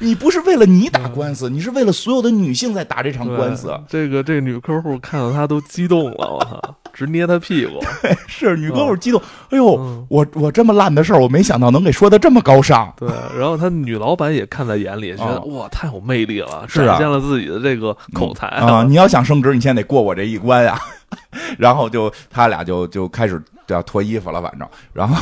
[0.01, 3.79] 你不是为了你打官司，你是为了所有的女性在打这场官司。
[3.87, 6.59] 这个这个女客户看到他都激动了，我操，
[6.91, 7.79] 直捏他屁股。
[8.27, 12.91] 是女客户激动，哎呦，我我这么烂的事儿，我没想到能给说的这么高尚。
[12.97, 18.83] 对，然后他女老板也看在眼里，觉得哇，太有魅力了，展现了自己的这个口才啊！
[18.83, 20.79] 你要想升职，你先得过我这一关呀。
[21.59, 25.15] 然后就他俩就就开始要脱衣服了，反正然后。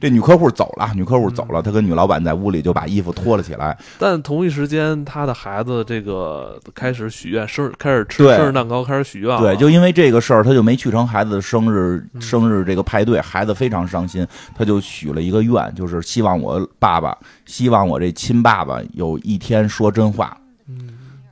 [0.00, 3.76] 这女客户走了，女客户走了，她跟女老板在屋里就把衣服脱了起来。
[3.98, 9.38] 但同一时间，她的孩子这个开始许愿，生开始吃生日蛋糕，开始许愿。
[9.38, 20.36] 对，就因为这个事儿，他就没去成孩子的生日生日这个派对，孩子非常伤心，她就许了一个愿，就是希望我爸爸，希望我这亲爸爸有一天说真话。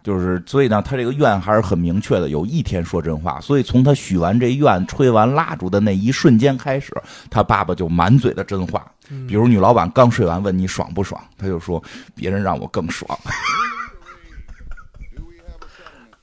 [0.03, 0.05] 嗯。
[0.05, 3.41] 就是，所以呢，他这个愿还是很明确的，有一天说真话。
[3.41, 6.93] 所以从他许完这愿、吹完蜡烛的那一瞬间开始，
[7.31, 8.85] 他爸爸就满嘴的真话。
[9.29, 11.83] 比如女老板刚睡完，问你爽不爽，他就说
[12.15, 13.19] 别人让我更爽。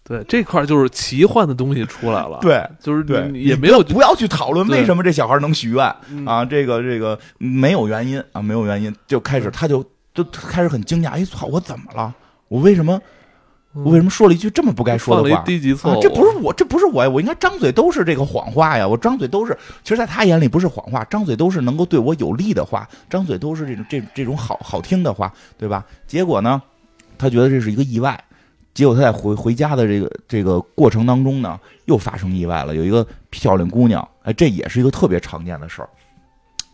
[0.04, 2.40] 对，这块就是奇幻的东西出来了。
[2.42, 5.86] 对，就是对，也没有不要去讨论为什么这小孩能许愿
[6.26, 12.12] 啊，这个这个没有原因啊，没有原因就开始他就就开始很惊讶，哎，操，我怎么了？
[12.48, 13.00] 我为什么？
[13.74, 15.44] 我为什么说了一句这么不该说的话？
[15.44, 17.10] 低级错误，这不是我，这不是我呀！
[17.10, 18.88] 我应该张嘴都是这个谎话呀！
[18.88, 25.86] 我张嘴都是，其实，在他眼里不是谎话，张嘴都是能够对我有利的话，张嘴都是这种这这种好好听的话，对吧？
[26.08, 26.60] 结果呢，
[27.18, 28.20] 他觉得这是一个意外，
[28.74, 32.76] 结果他在回回家的这个这个过程当中呢，又发生意外了。
[32.76, 35.90] 有一个漂亮姑娘，哎，这也是一个特别常见的事儿。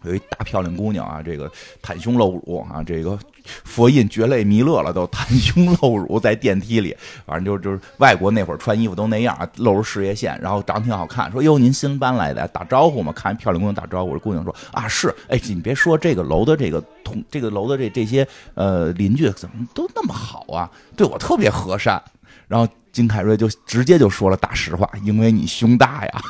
[0.05, 3.17] 有一大漂亮姑娘啊，这个袒胸露乳啊，这个
[3.63, 11.31] 佛印绝类弥勒了，都袒胸露乳在电梯里，反正就就是外国那会儿穿衣服都那样啊，露出事业线，然后长得挺好看。
[11.31, 14.13] 说哟，您新搬来的，打招呼嘛，看漂亮姑娘打招呼。
[14.13, 22.01] 这姑娘说啊，是，哎，你别说这个楼的这个同这个楼的这这些呃邻居怎么都那么好啊，对我特别和善。
[22.47, 26.21] 然后金凯瑞就直接就说了大实话，因为你胸大呀。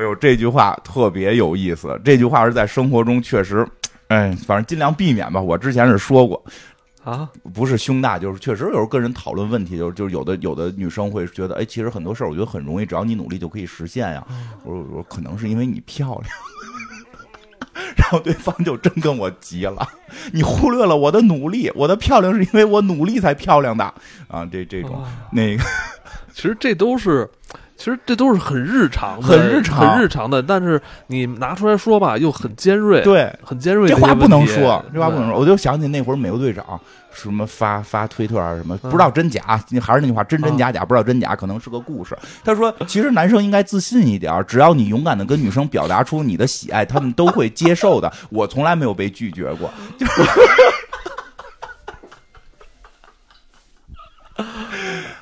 [0.00, 2.00] 哎呦，这句话特别有意思。
[2.02, 3.68] 这句话是在生活中确实，
[4.08, 5.38] 哎，反正尽量避免吧。
[5.38, 6.42] 我之前是说过，
[7.04, 14.26] 啊，不是胸大，就是确实有时候跟人讨论问题，就是就是有的有的女生会觉得，哎，其实很多事儿我觉得很容易，只要你努力就可以实现呀。
[14.64, 16.24] 我我可能是因为你漂亮，
[17.94, 19.86] 然后对方就真跟我急了，
[20.32, 23.84] 你忽略了我的努力，我的漂亮是因为我努力才漂亮的
[24.28, 24.48] 啊。
[24.50, 25.62] 这这种那个，
[26.32, 27.30] 其实这都是。
[27.80, 33.88] 其实这都是很日常的，很日常、很日常的，但是你拿出来说吧，又很尖锐，对，很尖锐。
[33.88, 35.40] 这话不能说，这话不能说。
[35.40, 36.78] 我就想起那会儿美国队长
[37.10, 39.42] 什么发发推特啊什么，不知道真假，
[39.80, 42.14] 还是那句话，真真假假，不知道真假，可能是个故事。
[42.44, 48.12] 他说，其实男生应该自信一点，只要你勇敢的跟女生表达出你的喜爱，他们都会接受的。
[48.28, 49.70] 我从来没有被拒绝过。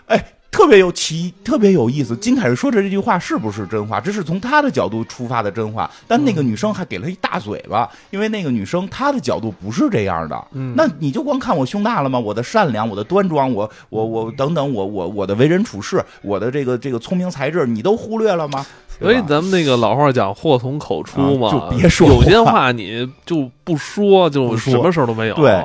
[0.06, 0.24] 哎。
[0.50, 2.16] 特别有奇，特别有意思。
[2.16, 4.00] 金凯瑞说的这句话是不是真话？
[4.00, 5.88] 这是从他的角度出发的真话。
[6.06, 10.46] 但那个女生还给了一大嘴巴，因为那个女生她的角度不是这样的。
[10.74, 12.18] 那你就光看我胸大了吗？
[12.18, 18.66] 我的善良，我的端庄，我我我等等，我我我的为人处事，我的这个这个聪明才智，你都忽略了吗？
[18.98, 25.34] 所以咱们那个老话讲，祸从口出嘛，就别说有些话你就不说，就什么事儿都没有。
[25.36, 25.64] 对。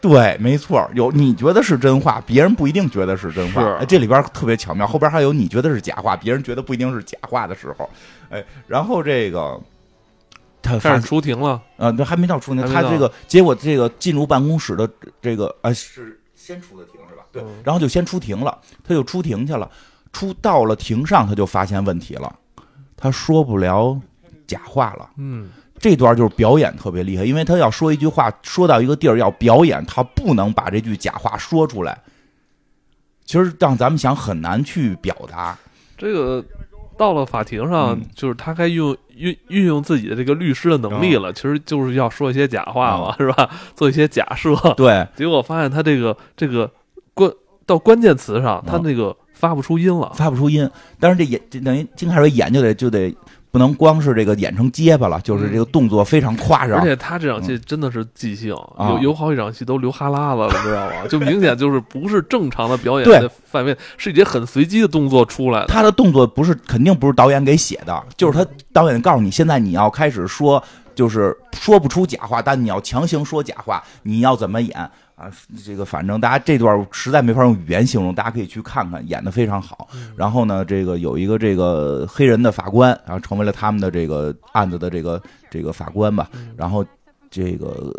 [0.00, 3.62] 对，没错，有你觉得是真话，别人不一定觉得是真话。
[3.74, 7.88] 哎，这里边特别巧妙，后边还有你觉得是假话，别人觉得不一定是假话的时候。
[8.30, 9.60] 哎，然后这个
[10.62, 14.88] 他开始出庭了，呃，还没到出庭，他这个结果这个进入办公室的
[15.20, 17.22] 这个啊是先出的庭是吧？
[17.30, 19.70] 对，然后就先出庭了，他就出庭去了，
[20.12, 22.34] 出到了庭上他就发现问题了，
[22.96, 24.00] 他说不了
[24.46, 25.50] 假话了，嗯。
[25.80, 31.98] 这段就是表演特别厉害，因为他要说一句话，说到一个地儿要表演，他不能把这句假话说出来。
[33.24, 35.56] 其实让咱们想很难去表达。
[35.96, 36.44] 这个
[36.98, 43.48] 到了法庭上，就是他该用运运用自己的这个律师的能力了，其实就是要说一些假话嘛，是吧？
[43.74, 44.54] 做一些假设。
[44.76, 45.08] 对。
[45.16, 46.70] 结果发现他这个这个
[47.14, 47.32] 关
[47.64, 50.68] 到关键词上，他那个发不出音了，发不出音。
[50.98, 53.16] 但是这眼等于金凯瑞演就得就得。
[53.50, 56.78] 不能光是这个演成结巴了，就是这个动作非常夸张。
[56.78, 61.06] 而且他这场戏真的是即兴，有有好几场戏都流哈喇子了，你知道吗？
[61.08, 65.66] 就明显就是不是正常的表演的范围，是一些很随机的动作出来的。
[65.66, 70.62] 他的动作不是肯定不是导演给写的，就是他导演告诉你，现在你要开始说，
[70.94, 74.90] 就是说不出假话，但你要强行说假话，你要怎么演？
[75.20, 75.30] 啊，
[75.62, 79.86] 这个反正大家这段实在没法用语言形容，大家可以去看看，演的非常好。
[80.16, 86.30] 然后呢，这个有一个这个黑人的法官，然后成为了他们的这个案子的这个这个法官吧。
[86.56, 86.82] 然后
[87.30, 87.94] 这个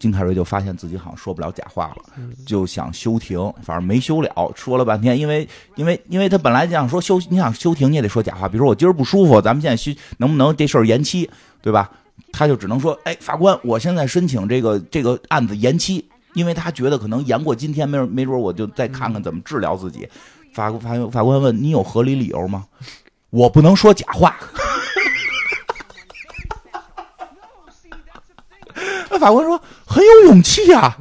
[0.00, 2.12] 金凯瑞就发现自己好像说不了假话了，
[2.44, 11.30] 就想休庭，反正没休了，说了半天，因为因为因为他本来想说休，你想休庭你也得说假话，比如说我今儿不舒服，咱们现在休能不能这事儿延期，
[11.62, 11.88] 对吧？
[12.32, 16.04] 他就只能说，哎，法官，我现在申请这个这个案子延期。
[16.36, 20.06] 因为他觉得可能延过今天，没没准我就再看看怎么治疗自己。
[20.52, 22.66] 法法法官问你有合理理由吗？
[23.30, 24.36] 我不能说假话。
[29.10, 30.94] 那 法官说很有勇气呀，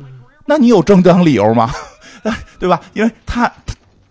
[0.45, 1.69] 那你有正当理由吗？
[2.58, 2.80] 对吧？
[2.93, 3.52] 因为他。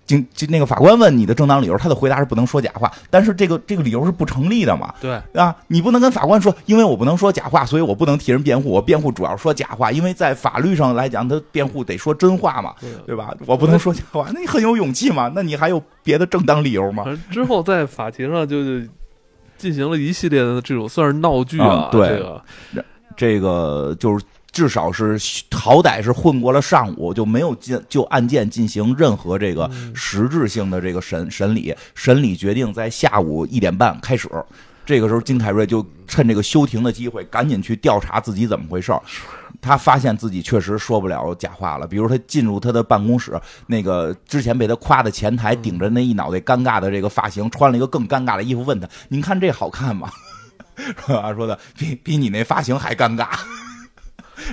[0.06, 4.94] 经就那个法官问你的正当理由，他的回答是不能说假话，但是这个这个理由是不成立的嘛？
[5.00, 12.74] 对啊，你不能跟法官说，因为我不能说假话，所以我不能替人辩护，我辩护主要说假话，因为在法律上来讲，他辩护得说真话嘛，
[13.06, 13.34] 对吧？
[13.46, 15.32] 我不能说假话，那你很有勇气嘛？
[15.34, 17.04] 那你还有别的正当理由吗？
[17.30, 18.56] 之后在法庭上就
[19.56, 22.42] 进行了一系列的这种算是闹剧啊，对，这个
[23.16, 24.24] 这个就是。
[24.54, 25.18] 至少是
[25.52, 31.74] 好歹是混过了上午，就没有进就案件进行任何这个实质性的这个审审理。
[31.96, 34.30] 审理决定在下午一点半开始。
[34.86, 38.92] 这个时候，金凯瑞就趁这个休庭的机会，赶紧去调查自己怎么回事
[39.60, 41.86] 他发现自己确实说不了假话了。
[41.86, 50.12] 比如他进入他的办公室，那个之前被他夸的前台顶着那一脑袋尴尬的这个发型，穿了一个更尴尬的衣服，问他：“您看这好看吗？”
[51.06, 53.28] 说啊，说的比比你那发型还尴尬。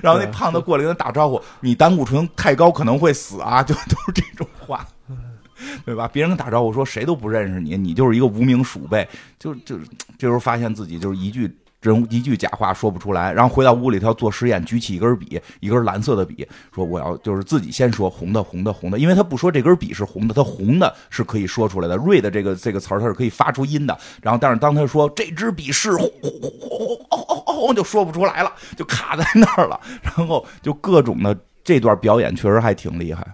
[0.01, 4.85] 然后那胖子过来跟他打招呼：“你胆固醇太高可能会死啊！”就 都是这种话，
[5.85, 6.07] 对吧？
[6.11, 9.07] 别人打招呼说谁都不认识你，你就是一个无名鼠辈。
[9.39, 9.77] 就就
[10.17, 13.33] 这时候发现自己就是一句真一句假话说不出来。
[13.33, 21.97] 然后回到屋里，他做实验，举起一根笔，一根蓝色的笔，说我要就是自己先说红的红的红的，因为他不说这根笔是红的，他红的是可以说出来的。
[21.97, 23.97] 瑞的这个这个词儿，他是可以发出音的。
[24.21, 29.79] 然后但是当他说这支笔是红红红哦哦哦，就说不出来了，就卡在那儿了。
[30.03, 33.25] 然后就各种的这段表演确实还挺厉害，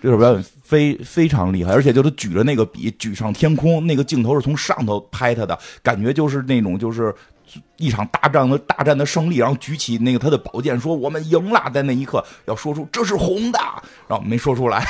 [0.00, 7.14] 这段表演非非常厉害，而且就是举着那个笔举上天空，那个镜头是从上头拍他的，感觉就是那种就是
[7.76, 13.58] 一场大战的大战的胜利，然后举起那个他的宝剑说我们赢了，在那一刻要说出这是红的，
[14.06, 14.86] 然后没说出来，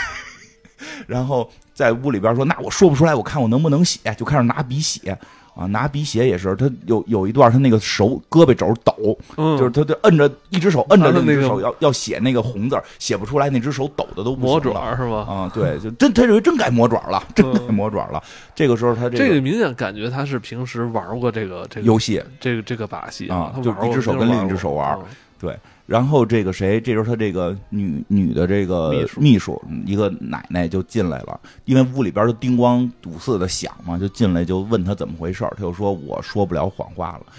[1.06, 5.18] 然后在屋里边说那我说不出来，我看我能不能写，就开始拿笔写。
[5.58, 9.18] 啊，拿笔写也是，他有有一段，他那个手胳膊肘抖，
[9.58, 15.26] 就是他就摁着一只手摁着另一只手要要写那个红字，写不出来，那只手抖的都魔爪是吧？
[15.28, 18.22] 啊，对，就真他认为真改魔爪了，真改魔爪了。
[18.54, 24.96] 这个时候他这个明显感觉他是平时玩过这个这个游戏，这个这个把戏啊，就一只手跟另一只手玩，
[25.40, 25.58] 对。
[25.88, 37.32] 然后这个谁，这时候他这个女女的这个秘书，一个奶奶就进来了，因为屋里边都叮咣堵四的响嘛，就进来就问他怎么回事他就说我说不了谎话了。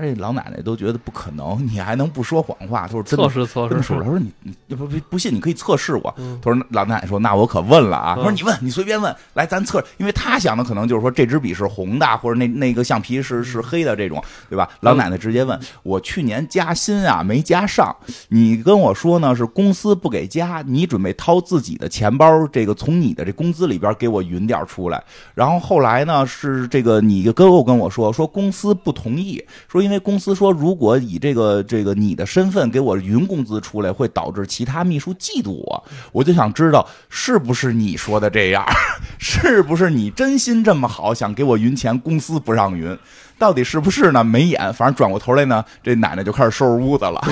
[0.00, 2.82] 这老奶奶都觉得不可能，你还能不说谎话？
[2.82, 6.14] 他说测试测试，他说你你不不不信，你可以测试我。
[6.42, 8.14] 他说老奶奶说那我可问了啊。
[8.14, 14.68] 他说你问你随便问，来咱测，因为他想的可能就是说这支笔是红的，或者那那个橡皮是是黑的这种，对吧？
[14.80, 17.96] 老奶奶直接问我去年加薪啊没加上，
[18.28, 25.02] 你跟我说呢是公司不给加，你准备掏自己的钱包，这个从你的这工资里边给我匀点出来。
[25.34, 29.85] 然后后来呢是这个你哥哥跟我说说公司不同意，说。
[29.86, 35.84] 因为公司说，如果以这个这个你的身份给我云工资出来，会导致其他秘书嫉妒我。
[36.10, 38.66] 我就想知道，是不是你说的这样？
[39.20, 42.98] 是不是你真心这么好，想给我云钱，公司不让云？
[43.38, 44.24] 到底是不是呢？
[44.24, 47.22] 没演，反正转过头来呢，这奶奶就开始收拾屋子了。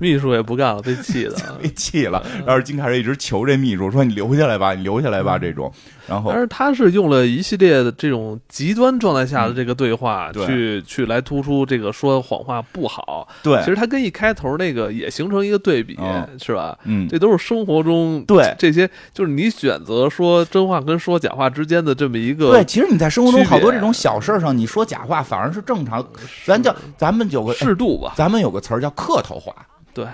[0.00, 2.24] 秘书也不干了，被 气的，被气了。
[2.46, 5.70] 然后金凯瑞一直求这秘书说：“你留下来吧，你留下来吧。”这种，
[6.08, 13.28] 然后，但是他是用了一系列的这种极端状态下的这个对话，去去来突出这个说谎话不好。
[13.42, 15.98] 对，其实他跟一开头那个也形成一个对比，
[16.38, 16.76] 是吧？
[16.84, 22.52] 嗯，这都是生活中对这些，就是你选择说真话跟说假话之间的这么一个。
[22.52, 26.06] 对，其实你在生活中好多这种小事上，你说假话反而是正常。
[26.46, 29.54] 咱叫咱们有个适度吧，咱们有个词儿叫客套话。
[29.92, 30.06] 对，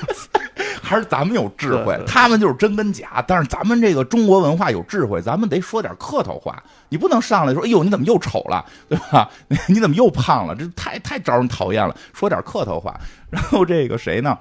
[0.82, 3.24] 还是咱们有智慧，他们就是真跟假。
[3.26, 6.62] 但是咱们这个中国文化有智慧，咱们得说点客套话。
[6.88, 9.28] 你不能上来说，哎呦，你怎么又丑了，对吧？
[9.68, 10.54] 你怎么又胖了？
[10.54, 11.96] 这太太招人讨厌了。
[12.12, 12.98] 说点客套话。
[13.28, 14.38] 然后这个谁呢？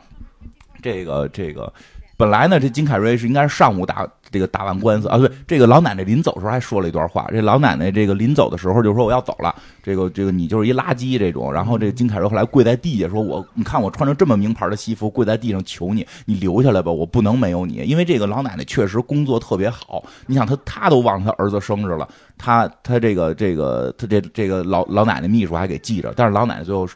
[0.81, 1.71] 这个这个。
[2.17, 7.27] 本来呢，这金凯瑞是应该是上午打这个打完官司啊，对，这个老奶奶临走的时候还说了一段话。
[7.29, 9.53] 这老奶奶这个临走的时候就说我要走了，
[9.83, 11.51] 这个这个你就是一垃圾这种。
[11.51, 17.83] 然后这个金凯瑞后来跪在地下说，我你看我穿着这么名牌的西服跪在地上求你，你留下来吧，我不能没有你。
[17.85, 22.07] 因为这个老奶奶确实工作特别好，你想她她都忘了她儿子生日了，
[22.37, 26.87] 她她这个这个她这这个老老奶奶秘书还给记着，但是老奶奶最后。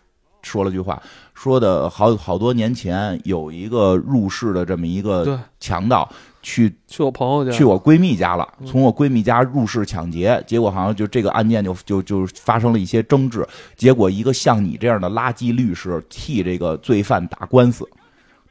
[0.50, 1.00] 说了句话，
[1.36, 6.10] 说的好好多年前有一个入室的这么一个强盗，
[6.42, 17.88] 去去我朋友家，去我闺蜜家了，从我闺蜜家入室抢劫，结果好像就这个案件就就就发生了一些争执，结果一个像你这样的垃圾律师替这个罪犯打官司。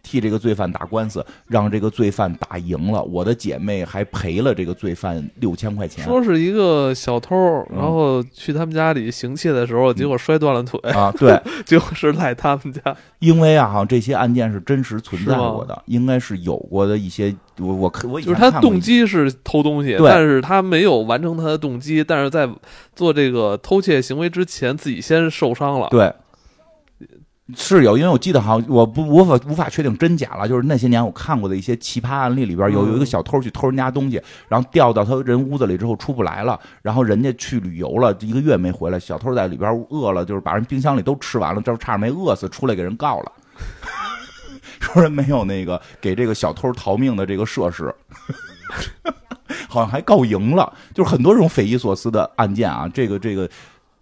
[0.08, 6.02] 替这个罪犯打官司，让这个罪犯打赢了，我的姐妹还赔了这个罪犯六千块钱。
[6.06, 7.36] 说是一个小偷，
[7.70, 11.12] 然后去他们家里行窃的时候，结果摔断了腿啊！
[11.18, 12.80] 对， 结果是赖他们家。
[13.18, 17.36] 因为啊，哈，这些案件是真实存在过的，应该是有过的一些。
[17.58, 22.48] 我我我就是他动机是偷东西，但是他没有完成他的动机，但是在
[22.94, 25.88] 做这个偷窃行为之前，自己先受伤了。
[25.90, 26.10] 对。
[27.56, 30.46] 是有，因为我记得好像我不无法无法确定真假了。
[30.46, 43.32] 就是那些年我看过的一些奇葩案例里边，有有一个小偷去偷人家东西，然后掉到他人屋子里之后出不来了，然后人家去旅游了一个月没回来，小偷在里边饿了，就是把人冰箱里都吃完了，这差点没饿死，出来给人告了，
[44.80, 47.94] 说人没有那个给这个小偷逃命的这个设施，
[49.70, 53.48] 好像还告赢了，就是很多这种匪夷所思的案件啊，这个这个，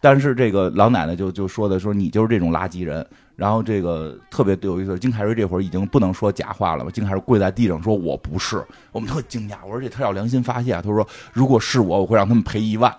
[0.01, 3.07] 但是这个老奶奶就就说的说你就是这种垃圾人。
[3.37, 6.91] 然后这个特别有意思，金凯瑞这会儿已经不能说假话了吧？
[6.91, 12.91] 金凯瑞跪在地上说：“我不是。”我们特惊讶，我说：“这他要良心发现。”他说：“如果是我，我会让他们赔一万。”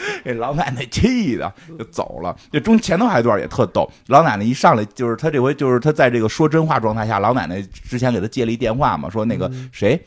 [0.24, 2.36] 这老奶奶气的就走了。
[2.52, 9.98] 这中前头还一段也特逗，老奶奶一上来就是他这回就是他在这个说真话状态下，老奶奶之前给他接了一电话嘛，说那个谁。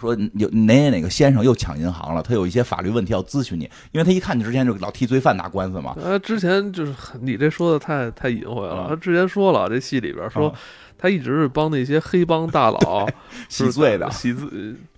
[0.00, 5.94] 说有哪哪哪个先生又抢银行了，他有一些法律问题要咨询你，因为他一看你之前就老替罪犯打官司嘛。
[6.02, 8.86] 他之前就是你这说的太太隐晦了。
[8.88, 10.52] 他之前说了，这戏里边说
[10.96, 13.06] 他一直是帮那些黑帮大佬
[13.48, 14.48] 洗罪的，洗罪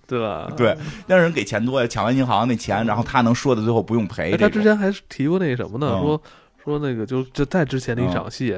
[0.07, 0.51] 对吧？
[0.55, 0.77] 对，
[1.07, 4.37] 让人给钱多呀，抢完银行那钱，然后他能说的最后不用赔。
[4.37, 5.99] 他之前还提过那什么呢？
[6.01, 6.21] 说
[6.63, 8.55] 说那个就就在之前的一场戏。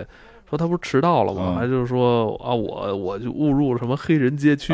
[0.49, 1.55] 说他不是迟到了吗？
[1.59, 4.73] 还就是说啊，我我就误入什么黑人街区。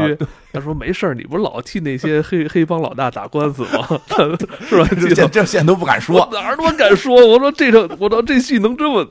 [0.52, 4.00] 他说没事儿，你不是老替那些 黑黑帮老大打官司吗？
[4.68, 4.88] 是吧？
[5.00, 7.26] 这这现在都不敢说，哪儿都敢说。
[7.26, 9.08] 我说这个， 我说这戏能这么。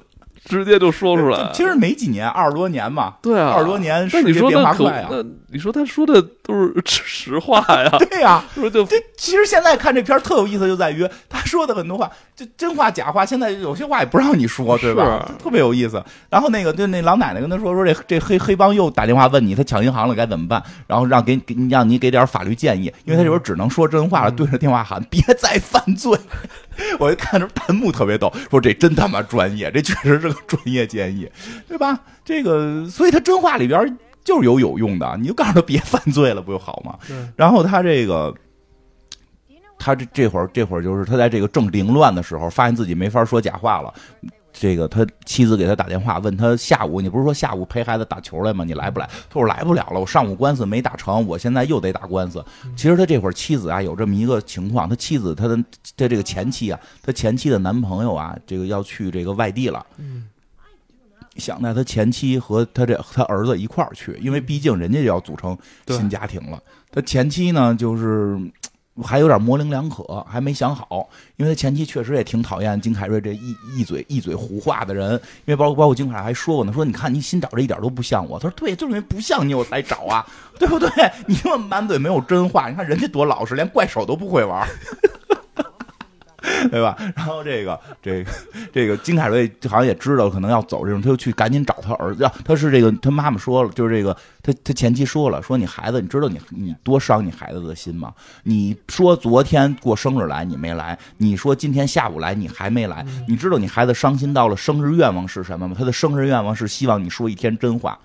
[0.46, 3.14] 直接就说出来，其实没几年，二十多年嘛。
[3.20, 5.10] 对啊，二十多年，那你说那快啊？
[5.52, 6.20] 你说他说的
[6.50, 7.90] 都是实话呀？
[8.10, 8.96] 对呀， 说就这。
[9.16, 13.24] 其实现在看这片儿特有意思，就在于他说的很多话，就真话假话。
[13.24, 15.30] 现在有些话也不让你说，对吧？
[15.42, 16.02] 特别有意思。
[16.28, 20.62] 然后那个，就那老奶奶跟他说说，这这黑黑帮又打电话问你，他抢银行了该怎么办？
[20.86, 26.18] 然后让给给让你给点法律建议，因为他这会儿只能说真话了，对着电话喊别再犯罪。
[26.98, 31.28] 我就看着弹幕特别逗，说这真他妈专业，这确实是个专业建议，
[31.68, 31.98] 对吧？
[32.24, 36.98] 这个，所以他真话里边就是有有用的，你就告诉他别犯罪了，不就好吗？
[37.36, 38.34] 然后他这个，
[39.78, 43.92] 他这这会儿这会儿就是他在这个正凌乱的时候，发现自己没法说假话了。
[44.52, 48.64] 这个他妻子给他打电话，问他下午你不是说下午陪孩子打球来吗？
[48.64, 49.08] 你来不来？
[49.30, 52.44] 他说来不了了，我上午官司没打成，我现在又得打官司。
[52.76, 55.56] 其实他这会儿妻子啊有这么一个情况，他妻子他的
[55.96, 59.86] 他这个前妻啊，他前妻的男朋友啊，这个要去这个外地了，
[61.40, 66.62] 想带他前妻和他这他儿子一块儿去，因为毕竟人家就要组成新家庭了。
[66.92, 68.38] 他前妻呢就是。
[69.02, 80.26] 还有点模棱两可，还没想好，因为他前妻确实也挺讨厌金凯瑞这一一嘴一嘴胡话的人，因为包括包括金凯瑞还说过呢，说你看你新找这一点都不像我，他说对，就是因为不像你我才找啊，
[80.58, 80.90] 对不对？
[81.26, 84.68] 你他妈满嘴没有真话，你看人家多老实，连怪手都不会玩。
[86.70, 86.96] 对吧？
[87.16, 88.30] 然后这个这个
[88.72, 92.30] 这个金凯瑞好像也知道可能要走这种，他就去赶紧找他儿子。
[92.44, 98.12] 他是这个他妈妈说了，就是这个他他前妻说了，说你孩子，你知道你你多伤你孩子的心吗？
[98.42, 105.76] 你说昨天过生日来你没来，你说今天下午来你还没来，你知道你孩子伤心到了生日愿望是什么吗？
[105.78, 107.98] 他的生日愿望是希望你说一天真话。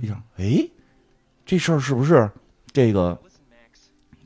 [0.00, 0.66] 你想，哎，
[1.44, 2.30] 这事儿是不是
[2.72, 3.18] 这个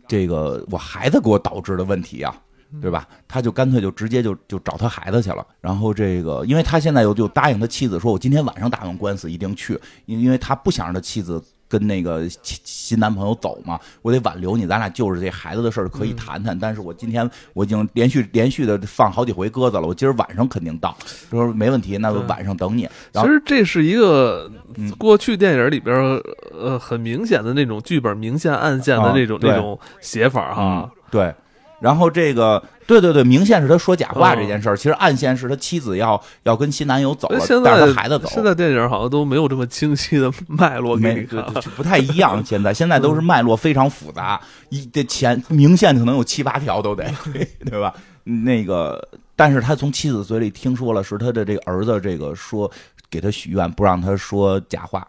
[0.07, 2.33] 这个我孩子给我导致的问题呀？
[2.81, 3.07] 对吧？
[3.27, 5.47] 他就干脆就直接就就找他孩子去了。
[5.61, 11.43] 然后这个，因为他现在又就答应他妻子说，我今天晚上打完官司一定去，因因为他不想让他妻子。
[11.69, 16.57] 跟那个新新男朋友走嘛，我得挽留你，咱俩就是这孩子的事儿可以谈谈。
[16.57, 20.97] 但是我今天我已经连续连续的放好几回鸽子了，我今儿晚上肯定到。
[21.29, 22.89] 说没问题，那就晚上等你。
[23.13, 24.49] 其实这是一个
[24.97, 25.93] 过去电影里边
[26.53, 30.89] 呃很明显的那种剧本明线暗线的那种那种写法哈。
[31.11, 31.35] 对。
[31.81, 38.29] 然后这个，对对对，明线是他说假话这件事儿，其实暗线是他妻子要要跟新男友走了，带着孩子走。
[38.29, 41.27] 现在电影好像都没有这么清晰的脉络，没
[41.77, 42.43] 不太一样。
[42.47, 47.05] 现在现在都是脉络非常复杂，一这前明线可能有七八条都得，
[47.71, 47.93] 对吧？
[48.25, 49.07] 那个，
[49.37, 52.71] 但是他从妻子嘴里听说了，是他的这个儿子这个说
[53.11, 55.07] 给他许愿，不让他说假话。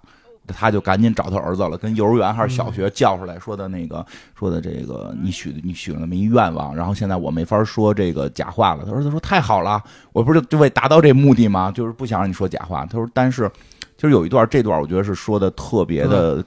[0.47, 8.83] 他就赶紧找他儿子了，跟幼儿园还是小学叫出来说的那个，说的这个你许你许了那么一愿望，然后现在我没法说这个假话了。
[8.85, 9.81] 他说他说太好了，
[10.13, 11.71] 我不是就为达到这目的吗？
[11.71, 12.85] 就是不想让你说假话。
[12.85, 13.51] 他说但是，
[13.97, 16.43] 就是有一段这段我觉得是说的特别的。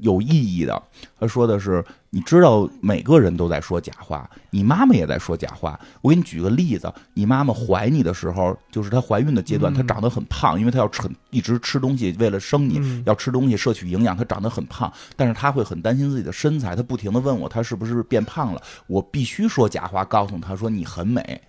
[0.00, 0.82] 有意义的，
[1.18, 5.78] 他说的是，你知道每个人都在说假话，你妈妈也在说假话。
[6.00, 14.92] 我给你举个例子，你妈妈怀你的时候，就是她怀孕的阶段，她长得很胖，因为她要吃一直吃东西，为了生你要吃东西摄取营养，她长得很胖。
[15.16, 18.62] 但是她会很担心自己的身材，她不停的问我，她是不是变胖了？
[18.86, 21.40] 我必须说假话，告诉她说你很美。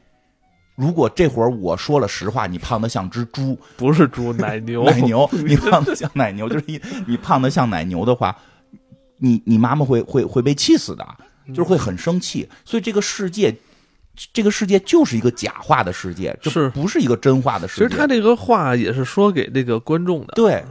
[0.79, 8.33] 如果这会儿我说了实话，你胖的像只猪，不是猪，奶牛，奶牛， 你胖的像奶牛，就是你你胖的像奶牛的话，
[9.17, 11.05] 你你妈妈会会会被气死的，
[11.49, 12.47] 就是会很生气。
[12.63, 13.53] 所以这个世界，
[14.31, 17.85] 这个世界就是一个假话的世界，是不是一个真话的世界？
[17.85, 20.63] 其实他这个话也是说给这个观众的，对。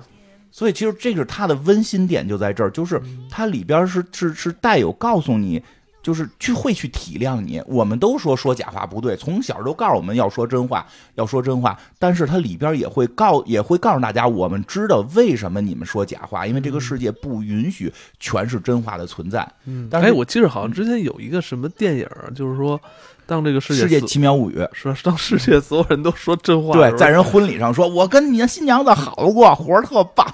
[0.51, 3.01] 所以其实这个他的温馨点就在这儿，就是
[3.31, 5.63] 它里边是是是带有告诉你。
[6.09, 10.87] 就是去会去体谅你，我们都说说假话不对，从小都告诉我们要说真话，
[11.17, 11.79] 要说真话。
[11.99, 19.47] 但是它里边也会告，也会告诉大家，我们知道为什么你们说假话，因为这个世界不允许全是真话的存在。
[19.67, 22.81] 嗯，哎，我记得好像之前有一个什么电影，就是说，
[23.27, 30.27] 当这个世界世界奇妙物语，说当世界所有人都说真话，对，在人婚礼上说，我跟你的新娘子好过，活儿特棒。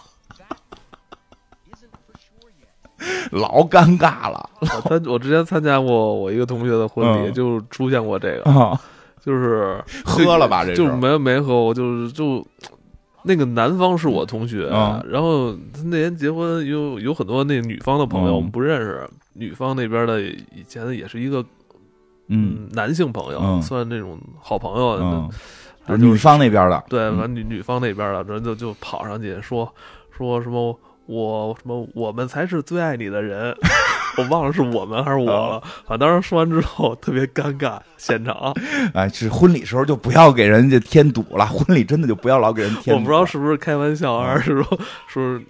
[3.30, 4.50] 老尴尬了。
[4.60, 8.78] 我参我之前参加过我一个同学的婚礼，就出现过这个，
[9.20, 10.64] 就是喝了吧？
[10.64, 12.46] 这就没没喝，我就是就
[13.22, 14.68] 那个男方是我同学，
[15.08, 19.08] 然后他那年结婚有有很多那女方的朋友，我们不认识。
[19.34, 21.44] 女方那边的以前也是一个
[22.28, 25.30] 嗯男性朋友，算那种好朋友。
[25.86, 29.70] 是女方那边的，对，完女女方那边的人就就跑上去说
[30.16, 30.74] 说什么。
[31.06, 31.86] 我什么？
[31.94, 33.54] 我们才是最爱你的人，
[34.16, 35.60] 我忘了是我们还是我了。
[35.86, 38.54] 反正当时说完之后特别尴尬，现场。
[38.94, 42.96] 哎，是婚礼时候就不要给人家添堵了，婚礼真的就不要老给人添。
[42.96, 45.40] 我不知道是不是开玩笑，还是说说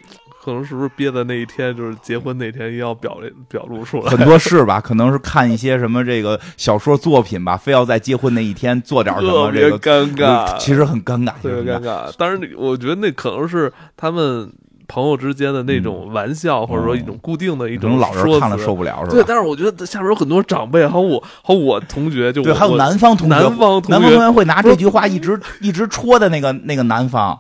[0.44, 4.10] 可能是不是憋在那一天，就是结婚那天要表表露出来。
[4.10, 12.12] 很多事吧，可能是看一些什么这个小说作品吧，非要在结婚那一天做点什么，这个尴尬，其实很尴尬，特别尴尬。
[12.18, 14.52] 当然，我觉得那可能是他们。
[14.86, 19.12] 朋友之间的那种玩笑，或者说一种固定的一种老人看了受不了，是吧？
[19.12, 27.38] 对，但是我觉得下面有很多长辈，还有我，还有我同学，就对，还有南方同学，南方南方同学会拿这句话一直一直戳的那个那个南方，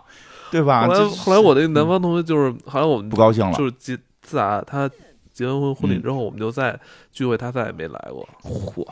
[0.50, 0.86] 对吧？
[0.86, 4.90] 后来后来我那南方同学就是，后来我们不高兴了，就是结自打他
[5.32, 6.78] 结完婚婚礼之后，我们就再
[7.12, 8.26] 聚会，他再也没来过。
[8.42, 8.86] 嚯！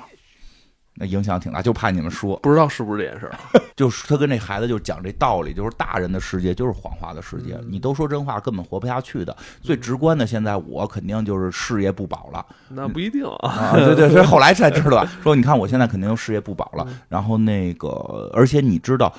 [0.94, 3.32] 那影响挺大，就怕你们说不知道是不是这件事儿。
[3.74, 9.34] 就是他跟这孩子就讲这道理，就是大人的世界就是谎话的世界，你都说真话根本活不下去的。
[9.62, 12.44] 最直观的，现在我肯定就是事业不保了。
[12.68, 16.86] 那不一定啊，对对， 所以后来才知道，说你看我现在肯定事业不保了。
[17.08, 19.12] 然后那个，而且你知道，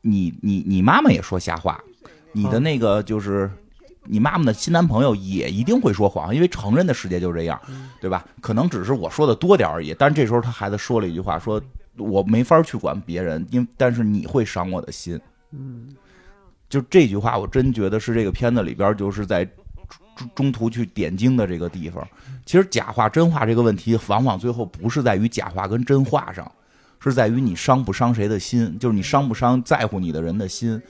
[0.00, 1.80] 你你你妈妈也说瞎话，
[2.32, 3.48] 你的那个就是。
[4.04, 7.60] 你妈妈的新男朋友也一定会说谎，因为成人的世界就是这样，
[8.00, 8.24] 对吧？
[8.40, 9.94] 可能只是我说的多点而已。
[9.98, 11.62] 但是这时候他孩子说了一句话，说
[11.96, 15.20] 我没法去管别人，因但是你会伤我的心。
[15.52, 15.88] 嗯，
[16.68, 19.44] 就这句话，我真觉得是这个片子里边就是在
[20.16, 22.06] 中中途去点睛的这个地方。
[22.44, 26.50] 其实假话真话这个问题，往往最后不是在于假话跟真话上，
[26.98, 30.82] 是在于你伤不伤谁的心，就是你伤不伤在乎你的人的心。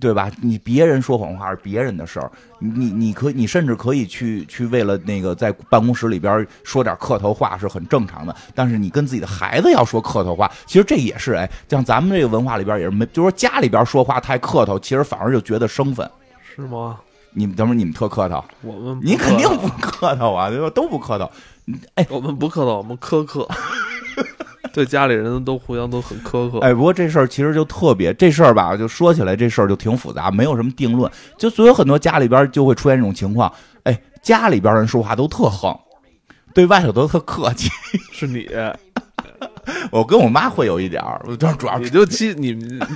[0.00, 0.30] 对吧？
[0.40, 8.34] 你别人说谎话是别人的事儿，你你你可你甚至可以去去为了那个在办公室里边说点客套话是很正常的。
[8.54, 16.08] 但是你跟自己的孩子要说客套话，其实这也是哎，像咱们这个文化里边也是没，就说家里边说话太客套，其实反而就觉得生分，
[16.54, 16.98] 是吗？
[17.34, 20.70] 你们等会儿你们特客套，我们你肯定不客套啊，对吧？
[20.70, 21.30] 都不客套，
[21.94, 23.48] 哎，我们不客套，我们苛刻。
[24.72, 26.58] 对家里人都互相都很苛刻。
[26.60, 31.10] 哎，不过这事儿其实就特别，这事儿吧，就说起来这事儿就挺复杂，没有什么定论。
[31.36, 33.52] 就所有很多家里边就会出现这种情况，
[33.84, 35.76] 哎，家里边人说话都特横，
[36.54, 37.68] 对外头都特客气。
[38.12, 38.48] 是你，
[39.90, 41.20] 我跟我妈会有一点儿，
[41.58, 42.54] 主要你就欺你，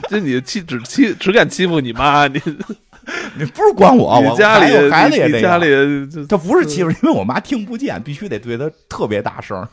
[0.08, 2.40] 就你欺只欺只敢欺负你妈，你
[3.36, 9.66] 你不是管我，我家里孩子也这样，家里他不是欺负，因为我妈听不见，必须得对他特别大声。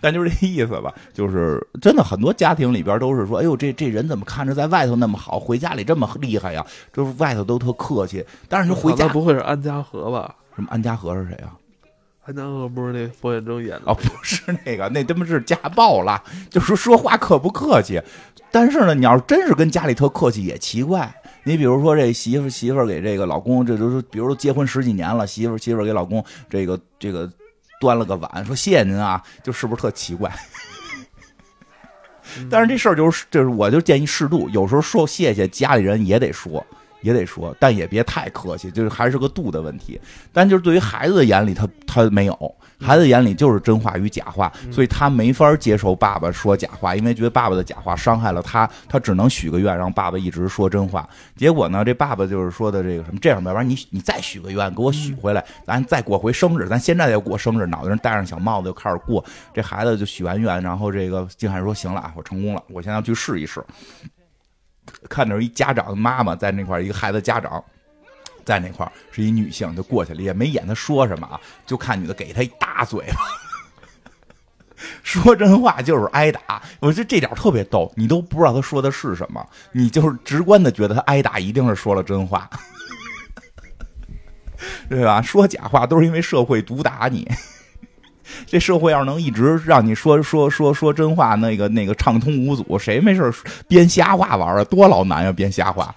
[0.00, 6.64] 但就是这意思吧，就是真的很多家庭里边都是说，哎呦，这这人怎么看着在外头那么好，回家里这么厉害呀？
[6.94, 10.34] 就是外头都特客气，但是你回家不会是安家和吧？
[10.54, 11.52] 什么安家和是谁啊？
[12.26, 16.22] 安家和不是那冯远征演的哦，不是那个，那他妈是家暴了。
[16.50, 18.02] 就是说话客不客气，
[18.50, 21.10] 但是呢，你要是真是跟家里特客气也奇怪。
[21.44, 27.30] 你比如说这媳妇媳妇给这个老公，这都是比如说结婚十几年了，媳妇媳妇给老公这个这个。
[27.78, 30.32] 端了个碗，说谢谢您啊，就是不是特奇怪？
[32.48, 36.64] 但是这事儿就是就是，我就建议适度，有时候说谢谢家里人也得说。
[37.06, 40.00] 也得说，但也别太客气，就是还是个度的问题。
[40.32, 51.08] 但就是对于孩子的眼里，他他没有，孩子眼里就是真话与假话，所以他没法接受爸爸说假话，因为觉得爸爸的假话伤害了他，他只能许个愿，让爸爸一直说真话。
[51.36, 59.24] 结果呢，这爸爸就是说的这个什么，这样吧，要不然你你再许个愿，给我许回来，咱再过回生日，咱现在要过生日，脑袋上戴上小帽子就开始过。
[59.54, 63.64] 这孩子就许完愿，然后这个金海说行了啊，我成功了，我现在要去试一试。
[65.08, 67.62] 看着一家长妈妈在那块儿一个孩子家长
[68.44, 73.16] 在那块儿是一女性，就过去了，也没演他说什么啊，就看女的给他一大嘴巴，
[75.02, 76.62] 说真话就是挨打。
[76.80, 82.48] 我觉得这点特别逗，你都不知道他说的是什么，你就是直观的觉得他挨打一定是说了真话，
[84.88, 85.20] 对吧？
[85.22, 87.28] 说假话都是因为社会毒打你。
[88.46, 93.32] 这社会要是能一直让你说说说说真话，那个那个畅通无阻，谁没事
[93.68, 94.64] 编瞎话玩啊？
[94.64, 95.94] 多老难呀，编瞎话。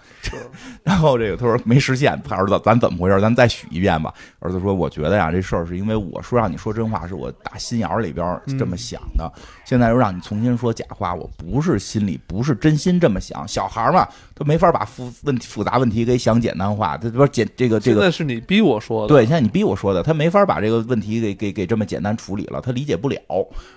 [0.84, 3.19] 然后这个他说没实现，他儿子咱怎么回事？
[3.21, 4.13] 咱再许一遍吧。
[4.39, 9.32] 儿子说：“我觉得呀，这事儿是因为我说让你说真话，是我打心眼里边这么想的。
[9.65, 13.47] 现在又让你重新说假话，我不是心里不是真心这么想。
[13.47, 16.97] 小孩嘛，他没法把复问题复杂问题给想简单化。
[16.97, 19.07] 他不是简这个这个，现在是你逼我说的。
[19.07, 23.19] 对，现在你逼我说的，他没法把这个问题给给给这么简单处理了，他理解不了。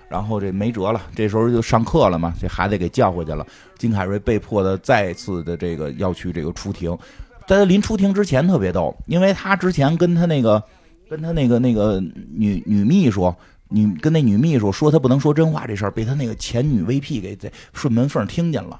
[0.09, 3.45] 然后这没辙了，这时候就上课了嘛，这孩子给叫回去了。
[3.77, 6.97] 金凯瑞被迫的再次的这个要去这个出庭。”
[7.45, 10.63] 在他临出庭之前特别逗，因为他之前跟他那个，
[11.09, 11.99] 跟他那个那个
[12.31, 13.35] 女女秘书，
[13.67, 18.79] 女跟那女秘书说他不能说真话这事儿，被他那个前女 VP 给在顺门缝听见了。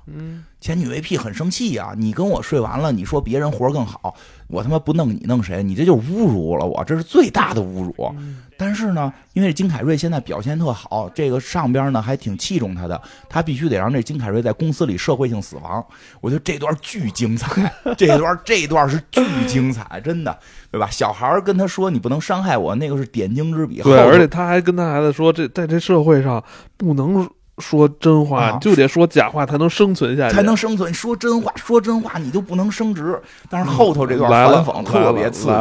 [0.63, 4.15] 前女 VP 很生气呀，你跟我睡完了，你说别人活更好，
[4.47, 5.61] 我他妈不弄你弄谁？
[5.61, 8.15] 你这就侮辱了我，这是最大的侮辱。
[8.57, 15.85] 但是呢，因为金凯瑞现在表现特好，这个上边呢还挺器重他的，他必须得让这金凯瑞在公司里社会性死亡。
[16.21, 20.39] 我觉得这段巨精彩，这段这段是巨精彩，真的，
[20.71, 20.87] 对吧？
[20.89, 23.81] 小孩跟他说你不能伤害我，那个是点睛之笔。
[23.81, 26.41] 对，而且他还跟他孩子说，这在这社会上
[26.77, 27.29] 不能
[27.59, 30.93] 说真话，就得说假话才能生存下去，才能生存。
[30.93, 33.21] 说真话，说真话你就不能升职。
[33.49, 35.51] 但是后头这段反讽特别刺激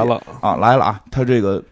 [0.41, 1.63] 啊，来了啊，他这个。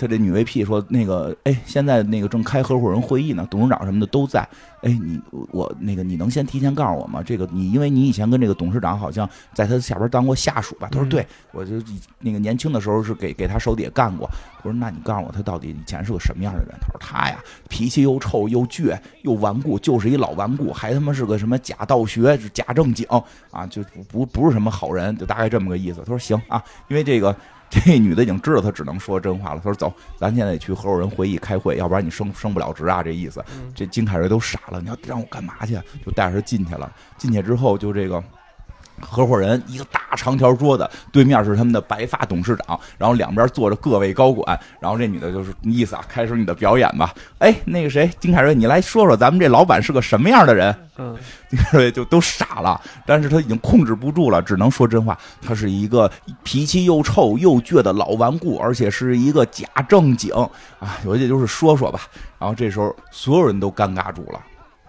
[0.00, 4.40] 他这女 VP 说：“那个，哎，现在那个正开合伙人会议呢，董事长什么的都在。
[4.80, 5.20] 哎，你
[5.50, 7.22] 我那个，你能先提前告诉我吗？
[7.22, 11.74] 这个你，因为你以前跟这个董事长好像在他下边当过下属吧？”他说：“对，我就
[12.18, 14.26] 那个年轻的时候是给给他手底下干过。”
[14.64, 17.38] 我说：“那你告诉我，他到底以前是个什么样的人？”他说：“他呀，
[17.68, 23.06] 脾气又臭又倔又顽固，就是一老顽固，还他妈是个什么假道学、假正经
[23.50, 27.36] 啊，就不不是什么好人，就大概这么个意思。”他说：“行啊，因为这个。”
[27.84, 29.60] 这女的已经知道他只能说真话了。
[29.62, 33.44] 他说：“走，咱现在得去合伙人会议开会，要不然你升升不了职啊。”这意思，
[33.74, 34.80] 这金凯瑞都傻了。
[34.80, 35.74] 你要让我干嘛去？
[36.04, 36.92] 就带着他进去了。
[37.16, 38.22] 进去之后，就这个。
[39.00, 47.14] 合伙人一个大长条桌子，对面是他们的白发董事长，然后两边坐着各位高管，然后这女的就是意思啊，开始你的表演吧。
[47.38, 50.74] 哎，那个谁，金凯瑞，你来说说咱们这老板是个什么样的人？
[50.98, 51.16] 嗯，
[51.48, 55.18] 金凯瑞就都傻了，但是他已经控制不住了，只能说真话。
[55.40, 56.10] 他是一个
[56.42, 60.30] 脾气又臭又倔的老顽固，而且是一个假正经
[60.78, 62.00] 啊，有些就是说说吧。
[62.38, 64.40] 然后这时候所有人都尴尬住了，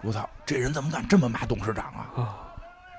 [0.02, 2.36] 我操，这人怎么敢这么骂董事长啊？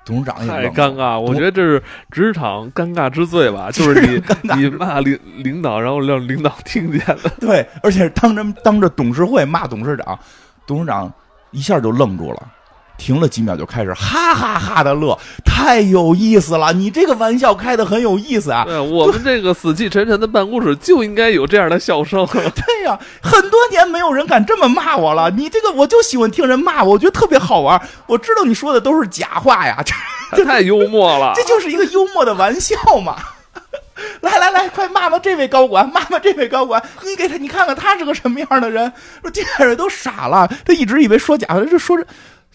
[0.06, 1.82] 董事长也太尴尬，我觉得这是
[2.12, 4.22] 职场尴尬之最吧， 就是你
[4.56, 10.20] 你骂领领导，然后让领导听见了，对，而且当着当着董事会骂董事长，
[10.68, 11.12] 董事长
[11.52, 12.44] 一下就愣住了，
[12.98, 16.72] 停了几秒就开始哈哈哈的乐，太有意思了！
[16.74, 18.64] 你这个玩笑开的很有意思啊！
[18.66, 22.26] 对，我们这个死气沉沉的办公室就应该有这样的笑声。
[22.32, 25.30] 对呀，很多年没有人敢这么骂我了。
[25.32, 27.82] 你这个我就喜欢听人骂我，我觉得特别好玩。
[28.08, 29.84] 我知道你说的都是假话呀，
[30.36, 31.34] 这 太幽默了。
[31.36, 33.18] 这就是一个幽默的玩笑嘛。
[34.22, 36.82] 来来来，快骂骂这位高管，骂骂这位高管。
[37.04, 38.92] 你给他，你看看他是个什么样的人？
[39.22, 42.06] 说这俩人都傻了，他一直以为说假话，这说着。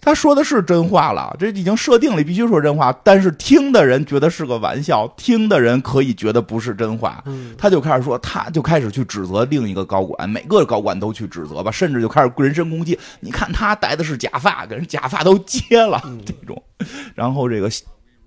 [0.08, 7.22] 他说的是真话了，这已经设定了必须说真话，但是听的人觉得是个玩笑，听的人可以觉得不是真话。
[7.58, 12.98] 他就开始说，他就开始去指责另一个高管，每个高管都去指责吧，甚至就开始人身攻击。
[13.20, 16.62] 你看他戴的是假发，给人假发都揭了这种。
[17.14, 17.68] 然后这个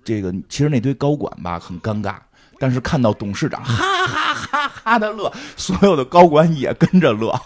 [0.04, 2.14] 这个其实那堆高管吧很尴尬，
[2.60, 7.36] 但是看到董事长哈哈哈哈的乐，所有的高管也跟着乐。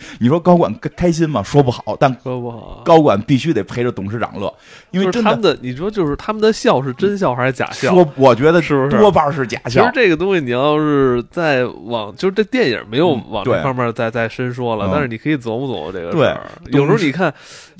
[0.20, 1.42] 你说高管开心吗？
[1.42, 2.82] 说不好，但说不好。
[2.84, 4.52] 高管必须得陪着董事长乐，
[4.90, 7.92] 因为他们的你说就是他们的笑是真笑还是假笑？
[7.92, 9.70] 说我觉得是不是多半是假笑。
[9.70, 16.40] 其实这个东西你要是再往，就是这电影没有往这方面再再深说了，但是你可以琢磨琢磨这个事儿。
[16.66, 17.32] 有时候你看，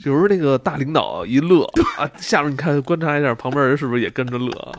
[0.05, 1.64] 有时候那个大领导一乐
[1.97, 4.73] 啊，下面你看观察一下旁边人是不是也跟着乐。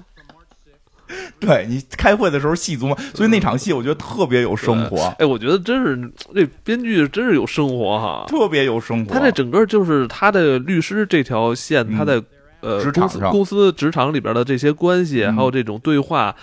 [1.39, 5.13] 对你开会的时候细琢磨，所以那场戏我觉得特别有生活。
[5.19, 9.13] 哎，我觉得真是这编剧真是有生活哈，特别有生活。
[9.13, 12.21] 他这整个就是他的律师这条线，他在
[12.61, 16.35] 呃公司公司职场里边的这些关系，还有这种对话，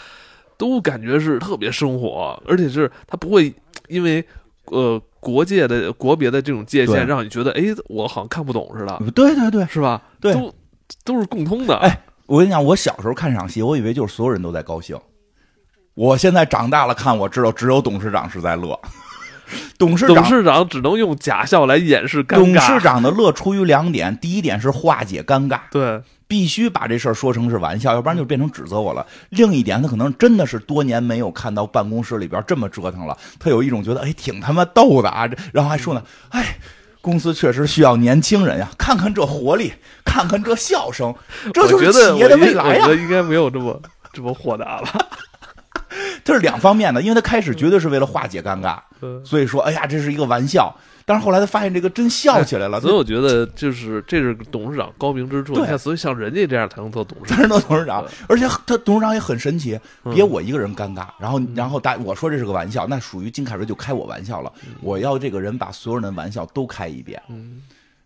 [0.56, 3.52] 都感觉是特别生活，而且是他不会
[3.88, 4.24] 因为
[4.66, 9.02] 呃国界的国别的这种界限，让你觉得哎，我好像看不懂似的。
[9.14, 10.00] 对对对，是吧？
[10.20, 10.54] 对，都
[11.04, 11.76] 都是共通的。
[11.76, 12.02] 哎。
[12.26, 14.98] 我跟你讲，我小时候看场戏，我以为就是所有人都在高兴。
[15.94, 18.78] 我现在长大了看，我知道只有董事长是在乐。
[19.78, 22.36] 董事长董事长只能用假笑来掩饰尴尬。
[22.36, 29.06] 董事长的乐出于两点，第一点是化解尴尬，对，必须把这事儿说成是玩笑，要不然就变成指责我了。
[29.28, 36.58] 另一点，他可能真的是多年没有看到办公室里边这么折腾了，他有一种觉得哎挺他妈逗的啊，然后还说呢，哎。
[37.06, 38.68] 公司确实需要年轻人呀！
[38.76, 39.72] 看看这活力，
[40.04, 41.14] 看看这笑声，
[41.54, 42.82] 这就是企业的未来呀！
[42.82, 43.80] 我觉得应该没有这么
[44.12, 45.06] 这么豁达了。
[46.24, 48.78] 这是两方面的，因为他开始绝对是为了化解尴尬，
[49.24, 50.76] 所以说，哎呀，这是一个玩笑。
[51.08, 55.54] 但是后来他发现这个真笑起来了，所以我觉得就是这是董事长高明之处。
[55.54, 58.04] 对，所以像人家这样才能做董事长，才能做董事长。
[58.28, 59.78] 而且他董事长也很神奇，
[60.12, 61.06] 别我一个人尴尬。
[61.20, 64.52] 然后，然后大我说这是个玩笑，那属于金凯瑞就开我玩笑了。
[64.82, 67.22] 我要这个人把所有人的玩笑都开一遍，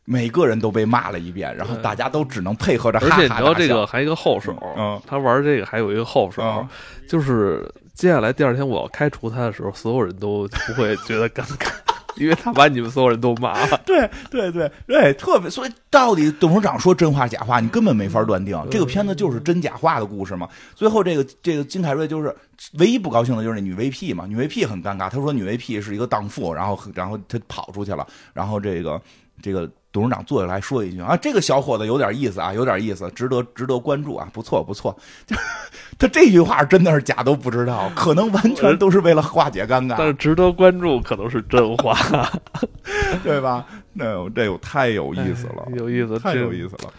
[0.04, 2.98] 每个人都被骂了一遍，然后大家都只能配合着。
[2.98, 6.66] 而且你知道这个还有一个后手，嗯他玩这个还有一个后手，
[7.08, 11.70] 就是接下来第二天我要开除他的时候，所有人都不会觉得尴尬。
[12.16, 18.56] 因为他把你们所有人都骂了， 对对对对，特别所以到底董事长说真话假话，你根本没法断定。
[18.70, 20.48] 这个片子就是真假话的故事嘛。
[20.74, 22.34] 最后这个这个金凯瑞就是
[22.78, 29.00] 唯一不高兴的就是那女 VP 嘛，女 VP 很尴尬，他说女 VP 是一个荡妇，然后然后他跑出去了，然后这个
[29.42, 29.70] 这个。
[29.92, 34.96] 董事长坐下来说一句啊，这个小伙子有点意思啊，有点意思，值得值得关注啊，不错不错。
[35.98, 39.96] 他这句话真的是假都不知道，可能完全都是为了化解尴尬。
[39.98, 41.94] 但是值得关注可能是真话，
[43.22, 43.66] 对吧？
[43.92, 46.92] 那这有太有意思了，有意思，太有意思了。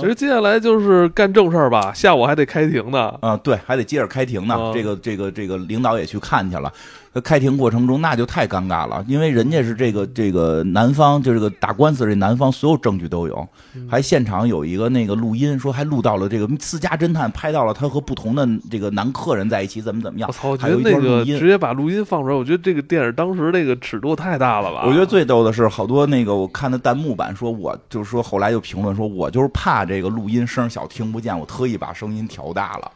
[0.00, 3.14] 其实接下来就是干正事儿吧，下午还得开庭呢。
[3.20, 4.72] 啊，对，还得接着开庭呢。
[4.74, 6.72] 这个这个这个领导也去看去了。
[7.20, 13.48] 开庭过程中那就太尴尬了，因为人家是这个这个男方，就这个打官司这男方，所有证据都有，
[13.88, 20.28] 还现场有一个那个录音，说还录到了这个私家侦探拍到了他和不同的这个男客人在一起，怎么怎么样。
[20.28, 24.84] 我操，我觉得那个直接把录音放出来，我觉得这个电影当时那个尺度太大了吧。
[24.86, 32.90] 我觉得最逗的是，好多那个我看的弹幕版说，我就是说后来就评论说，我就是怕这个录音声小听不见，我特意把声音调大了。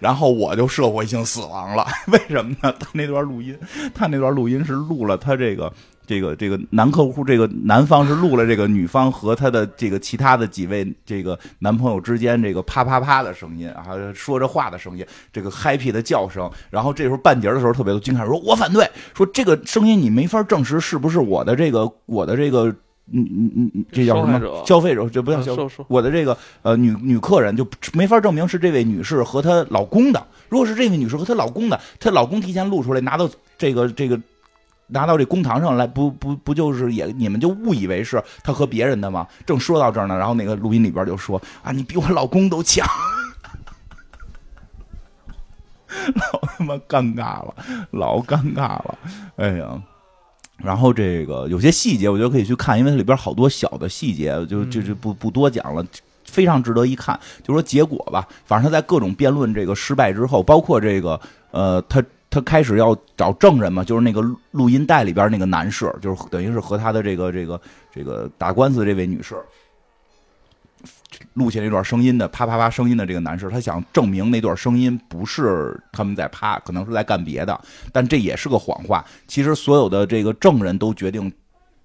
[0.00, 2.72] 然后我就社会性死亡了， 为什么呢？
[2.78, 3.58] 他那段录音，
[3.94, 5.72] 他那段录音是录了他这个
[6.06, 16.50] 这个这个男客户，这个男方是录了这个女方和他的这个其他的几位这个男朋友之间这个啪啪啪的声音啊，说着话的声音，这个 happy 的叫声。
[16.70, 22.74] 然后这时候半截的时候特别多，金凯说：“我反对，说这个声音你没法证实是不是我的这个我的这个。”
[23.12, 24.64] 嗯嗯嗯嗯，这叫什么？
[24.66, 25.68] 消费者，这不叫消。
[25.86, 30.26] 我的这个呃女女客人就没法证明是这位女士和她老公的。
[30.48, 34.18] 如果是这位女士和她老公的，她老公提前录出来拿到这个这个
[34.86, 39.26] 拿到这公堂上来，不不不就是也你们就误以为是她和别人的吗？
[39.44, 42.86] 正说到这儿呢，然后那个录音里边就说啊，你比我老公都强，
[46.14, 47.54] 老他妈尴尬了，
[47.90, 48.98] 老尴尬了，
[49.36, 49.80] 哎呀。
[50.62, 55.84] 然后这个有些细节，我觉得可以去看，因为它里边好多小的细节，就就就不不多讲了，
[56.24, 57.18] 非常值得一看。
[57.42, 67.60] 就说结果吧，反正他在各种辩论这个失败之后，包括这个呃，他他开始要找证人嘛，就是那个录音带里边那个男士，就是等于是和他的这个这个
[67.92, 69.34] 这个打官司这位女士。
[71.34, 77.60] 录下这段声音的啪啪啪声音的这个男士，他想证明那段声音不是他们在啪，可能是在干别的，
[77.92, 79.04] 但这也是个谎话。
[79.26, 81.32] 其实所有的这个证人都决定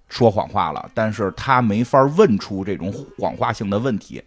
[0.08, 4.22] 说谎话了，但是他没法问出这种谎话性的问题，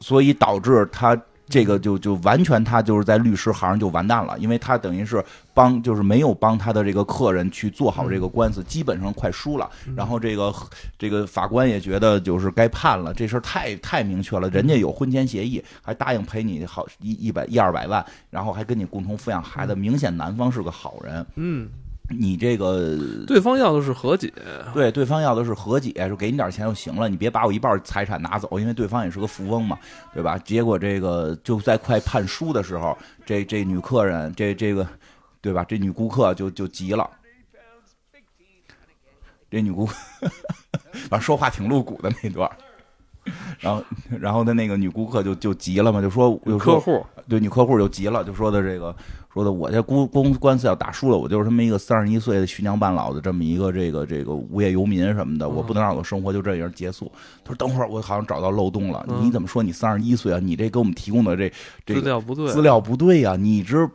[0.00, 1.20] 所以导致他。
[1.48, 5.24] 这个就就完全他就是在律师行就完蛋了，因为他等于是
[5.54, 9.68] 帮就是没有帮他的这个客人去做好这个官司，基本上快输了。
[9.96, 10.54] 然后这个
[10.98, 21.26] 这个法官也觉得就是该判了，这事儿太太明确了，人家有婚前协议，还答应赔你好一一百一二百万，然后还跟你共同抚养孩子，明显男方是个好人。
[21.36, 21.68] 嗯。
[22.10, 22.96] 你这个
[23.26, 24.32] 对方要的是和解，
[24.72, 29.78] 对，对方要的是和解，就给你点钱就行了，你别把我一半财产拿走，因为对方也是个富翁嘛，
[30.14, 30.38] 对吧？
[30.38, 32.96] 结果这个就在快判输的时候，
[33.26, 34.88] 这这女客人，这这个，
[35.42, 35.62] 对吧？
[35.64, 37.08] 这女顾客就就急了，
[39.50, 39.84] 这女顾，
[41.08, 42.50] 反正说话挺露骨的那段，
[43.60, 43.82] 然后
[44.20, 48.94] 然后他那个女顾客就就急了嘛，就说客户，对，女客户就急了，就说的这个。
[49.30, 57.12] 说的我这公公官司要打输了，我就是这么一个三十一岁的徐娘半老的这么一个这个这个无业游民什么的，我不能让我的生活就这样结束。
[57.44, 60.40] 他说等会儿我好像找到漏洞了，你怎么说你三十一岁啊？
[60.42, 61.52] 你这给我们提供的这
[61.84, 63.36] 这资料不对，资料不对呀？
[63.36, 63.88] 你直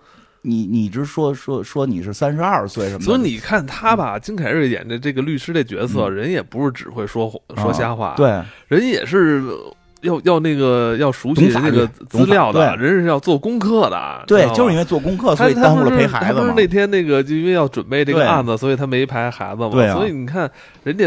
[0.44, 3.02] 你你直说说说你是三十二岁什么？
[3.02, 7.28] 所以你看他吧，金凯瑞演的这个律师这角色，人也不是只会说
[7.58, 9.44] 说瞎话，对，人也是。
[10.04, 19.70] 要要那个要熟悉那个资料的人是要做功课的，对，就是因为做功课，所以耽误了陪孩子他不是那天那个就因为要准备这个案子，所以他没陪孩子嘛。
[19.70, 20.52] 对所以你看
[20.84, 21.06] 人家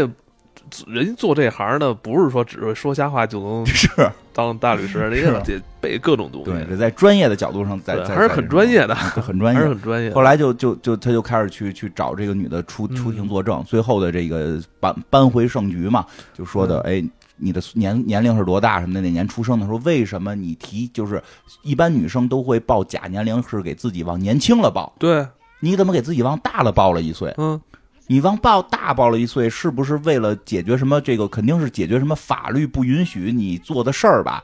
[0.87, 3.89] 人家做这行的，不是说只会说瞎话就能 是
[4.33, 6.51] 当大律师，人家得背各种东西。
[6.65, 10.11] 对，在专业的角度上，在还是很专业的，很专业，还是很专业。
[10.13, 17.03] 后来就就就他就开始去去找这个女的出出庭作证，最后的这个扳扳回胜局嘛，就说的哎。
[17.39, 19.01] 你的年年龄是多大什么的？
[19.01, 19.67] 哪年出生的？
[19.67, 21.21] 说为什么你提就是
[21.61, 24.91] 一般女生都会报假年龄，是给自己往年轻了报。
[24.97, 25.23] 对，
[25.59, 27.31] 你怎么给自己往大了报了一岁？
[27.37, 27.61] 嗯，
[28.07, 30.99] 你往报大报了一岁，是不是为了解决什么？
[31.01, 34.43] 这个肯定是解决什么法律不允许你做的事儿吧？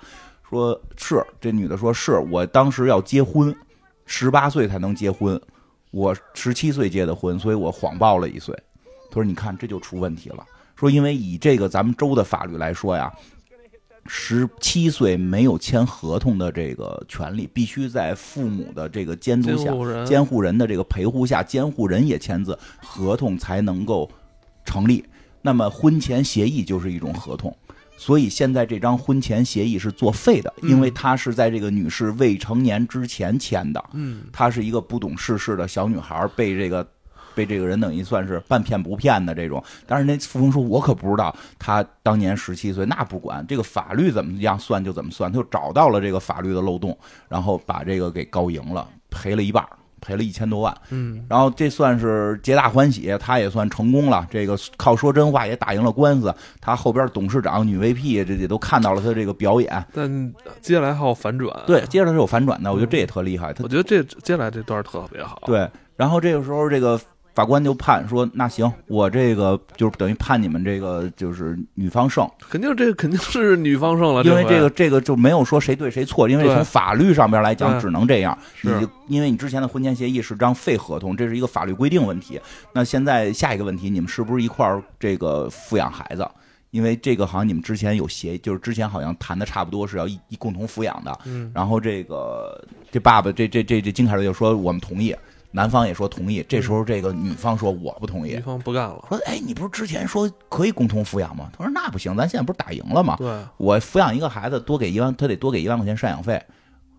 [0.49, 3.55] 说是这女的说是我当时要结婚，
[4.05, 5.41] 十八岁才能结婚，
[5.91, 8.53] 我十七岁结的婚，所以我谎报了一岁。
[9.09, 10.45] 他说你看这就出问题了。
[10.75, 13.11] 说，因为以这个咱们州的法律来说呀，
[14.05, 24.09] 十七岁没有签合同的这个权利，必须在父母的这个监督下、监护人的这个陪护下，监护人也签字，合同才能够
[24.65, 25.03] 成立。
[25.41, 27.55] 那么婚前协议就是一种合同，
[27.97, 33.83] 所以现在这张婚前协议是作废的，因为他是在这个女士未成年之前签的。
[33.93, 36.87] 嗯，她是一个不懂世事的小女孩，被这个。
[37.35, 46.97] 被这个人等于算是半骗不骗的这种，但是那富翁说：“我可不知道他当年十七岁，那不管这个法律怎么样算就怎么算，他就找到了这个法律的漏洞，
[47.29, 49.65] 然后把这个给告赢了，赔了一半，
[50.01, 50.75] 赔了一千多万。
[50.89, 56.33] 嗯，然后这算是皆大欢喜，他也算成功了，这个靠说真话也打赢了官司。
[56.59, 59.85] 他后边董事长、女 VP 这也都看到了他这个表演。
[59.93, 63.53] 但接下来还有反转，对，接下来是有反转的，我觉得这也特厉害。
[63.59, 65.41] 我觉得这接下来这段特别好。
[65.45, 66.99] 对，然后这个时候这个。
[67.33, 78.37] 法官就判说：“那行，我这个就是等于判你们这个就是女方胜，肯定这个肯定是女方胜了，因为这个这个就没有说谁对谁错，因为从法律上边来讲只能这样。
[78.61, 78.71] 你
[79.07, 82.39] 因为你之前的婚前协议是张废合同，这是一个法律规定问题。
[82.71, 86.27] 那现在下一个问题，你们是不是一块儿这个抚养孩子？
[86.69, 91.19] 因为这个好像你们之前有协，就是之前好像谈的差不多是要一一共同抚养的。
[91.25, 95.15] 嗯，然后这个这爸爸这这这这金凯瑞就说我们同意。”
[95.55, 101.51] 男方也说同意，这时候这个女方说我不同意，女方不干了，说哎，你不是之前说可以共同抚养吗？
[101.55, 103.15] 他说那不行，咱现在不是打赢了吗？
[103.19, 106.43] 对，我抚养一个孩子多给一万，他得多给一万块钱赡养费。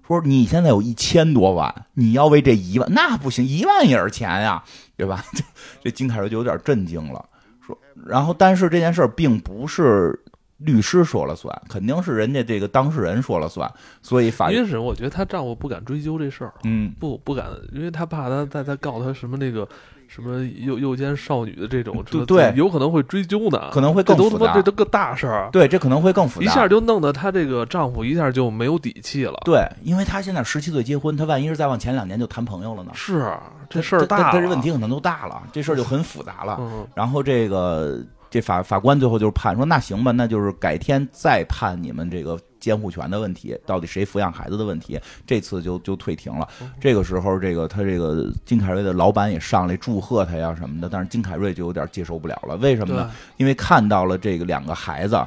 [0.06, 4.62] 说你现在有一千多万，你要为这一万，那不行，一万也是钱呀，
[4.96, 5.24] 对吧？
[5.82, 7.24] 这金凯瑞就有点震惊了，
[7.66, 7.76] 说，
[8.06, 10.20] 然后但是这件事并不是。
[10.64, 13.70] 律师说了算，肯定是人家这个当事人说了算，
[14.02, 19.66] 所以法院是我觉得她丈夫不敢追究这事儿，嗯，不不敢，因为她怕她再再告她什么那个
[20.06, 25.48] 什么诱诱奸少女的这种，对，有可能会追究的，可能会更复杂，这都个大事儿。
[25.50, 29.40] 对，这可能会更复杂，一下就弄得她这个丈夫一下就没有底气了。
[29.44, 32.92] 对，因为她现在十七岁结婚，她万一是再往前两年就谈朋友了呢？
[32.94, 33.32] 是，
[33.68, 36.60] 这事儿大，这问题可能都大了，这事儿就很复杂了。
[36.94, 37.98] 然后这个
[38.34, 42.36] 这法法官最后就是判说，那行吧，那就是改天再判你们这个。
[42.64, 46.48] 监护权的问题，到底谁抚养孩子的问题，这次就就退庭了。
[46.80, 52.56] 这个时候，这个他这个金凯瑞的老板也上来祝贺他呀什么的，但是金凯瑞就有点接受不了了。
[52.56, 53.10] 为什么呢？
[53.36, 55.22] 因为看到了这个两个孩子。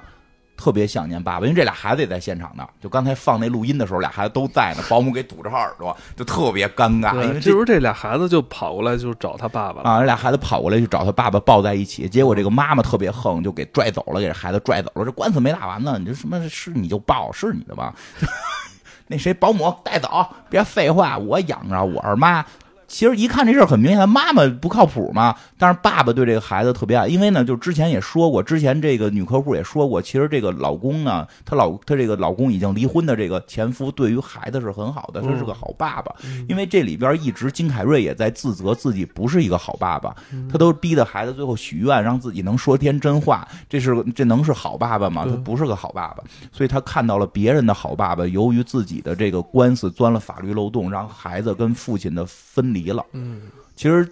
[0.58, 2.68] 特别想念爸爸，因为这俩孩子也在现场呢。
[2.82, 4.84] 就刚才放那录音的时候，俩孩子都在呢。
[4.89, 7.14] 保姆给堵着耳朵，就特别尴尬。
[7.14, 12.10] 因为这时候这俩孩子就跑过来就找他爸爸啊，这俩孩子跑过来就找他爸爸抱在一起。
[12.10, 15.05] 结果这个妈妈特别横，就给拽走了，给这孩子拽走了。
[15.05, 17.93] 这官司没打完呢，你这什么是你就抱，是你的吧？
[19.08, 22.43] 那谁保姆带走，别废话，我养着我二妈。
[22.88, 25.35] 其实一看这事儿很明显，妈妈不靠谱嘛。
[25.57, 36.15] 但是爸爸对这个孩子特别爱，因为呢，就之前也说过，之前这个女客户也说过，其实这个老公呢，她老她这个老公已经离婚的这个前夫，对于孩子是很好的，他是个好爸爸。
[36.47, 40.15] 因为这里边一直金凯瑞也在自责自己不是一个好爸爸，
[40.49, 45.25] 他都逼得孩子最后许愿，让自己能说天真话，这是这能是好爸爸吗？
[45.27, 52.76] 他不是个好爸爸，所以他看到了别人的好爸爸，由于自己的这个官司钻了法律漏洞，让孩子跟父亲的分离。
[52.78, 53.41] 离了，嗯，
[53.75, 54.07] 其实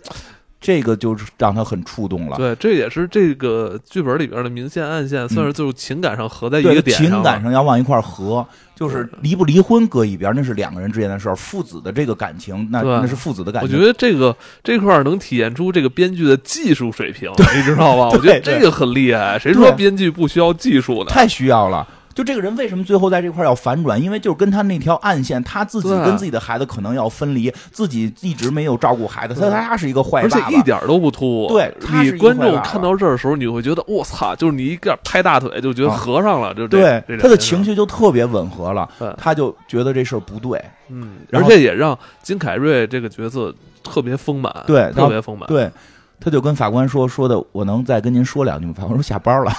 [0.59, 2.37] 这个就是让他很触动了。
[2.37, 7.07] 对，这也是这个剧本里边的明线暗线，算是就是情感上合在一个点上。
[7.07, 8.43] 情感上要往一块合，
[8.75, 11.35] 就是离不离婚搁一边，那是两个人之间的事儿。
[11.35, 13.77] 父子的这个感情，那那是父子的感情。
[13.77, 18.09] 我觉得这个这块能体现出这个编剧的技术水平，你知道吧？
[18.17, 19.37] 我觉得这个很厉害。
[19.37, 21.11] 谁说编剧不需要技术呢？
[21.11, 21.87] 太需要了。
[22.15, 24.01] 就这个人为什么最后在这块要反转？
[24.01, 31.47] 因为就是跟他那条暗线，他自己跟自己的孩子可能要分离，自己一直没有照顾孩子，他他是一个坏爸爸，而且一点都不突兀。
[31.49, 43.53] 对，你观众看到这儿的时候，你会觉得我操，就是你一个拍大腿就觉得合上了，就对他的情绪就特别吻合了，他就觉得这事儿不对，嗯，而且也让金凯瑞这个角色
[43.83, 45.69] 特别丰满，对，特别丰满，对，
[46.21, 48.73] 他就跟法官说说的，我能再跟您说两句吗？
[48.77, 49.51] 法官说下班了。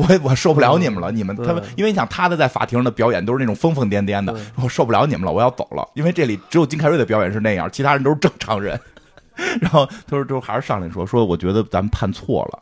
[0.00, 5.86] 我我受不了你们了，你们他们，因为你想他的在法庭上的表演都是那种疯疯癫癫的，我受不了你们了，我要走了。
[5.94, 8.78] 因为这里只有金凯瑞的表演是那样，其他人都是正常人。
[9.60, 12.58] 然后他说，就还是上来说说，我觉得咱们判错了，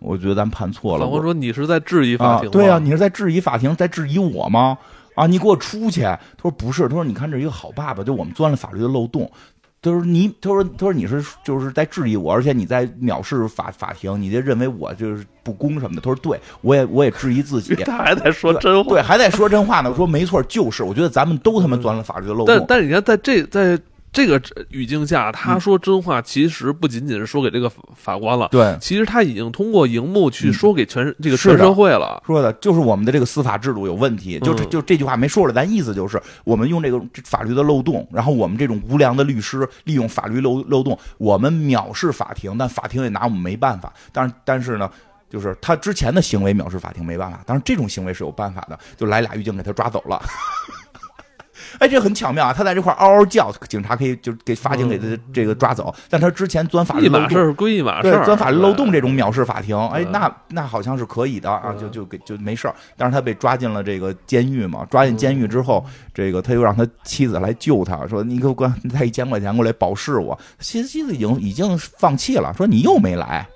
[0.00, 1.06] 我觉得咱们判错了。
[1.06, 2.50] 我说你是在质疑法庭？
[2.50, 4.76] 对啊，你是在质疑法庭，在质疑我吗？
[5.14, 6.02] 啊，你给我出去！
[6.02, 9.30] 他说不是，他说你看这一个好爸爸，就我们钻了法律的漏洞。
[9.80, 16.00] 就是你，他说，他说你是就是在质疑我，而且你在藐视法法庭，你就认为我就是不公什么的。
[16.00, 17.74] 他说，对我也我也质疑自己。
[17.86, 19.90] 他还在说真话，对，还在说真话呢。
[19.90, 22.46] 我说没错，就是我觉得咱们都他妈钻了法律的漏洞。
[22.46, 23.78] 但但是你看，在这在。
[24.12, 24.40] 这个
[24.70, 32.22] 语境下，他说真话，其实不仅仅是说给这个法官了，对，其实他已经通过荧幕去说给全这个全社会了。
[32.26, 43.92] 说的就是我们的这个司法制度有问题，就就这句话没说出来，咱意思就是我们用这个法律的漏洞，然后我们这种无良的律师利用法律漏漏洞，我们藐视法庭，但法庭也拿我们没办法。
[44.12, 44.90] 但是但是呢，
[45.28, 50.20] 就是他之前的行为藐视法庭没办法，但是这种行为是有办法的，就来俩狱警给他抓走了。
[51.78, 52.52] 哎，这很巧妙啊！
[52.52, 55.94] 他在这块嗷嗷叫，警察可以就给法警给他这个抓走。
[56.08, 62.74] 但他之前钻法律漏洞，是归一码事钻法律漏洞这种藐视法庭，哎，那那好像是可以的啊，就就给就没事儿。
[62.96, 70.38] 但是他被抓进了这个监狱嘛，抓进监狱之后，这个他又让他妻子来救他，说你给我关，带一千块钱过来保释我。
[70.58, 73.46] 妻妻子已经已经放弃了，说你又没来。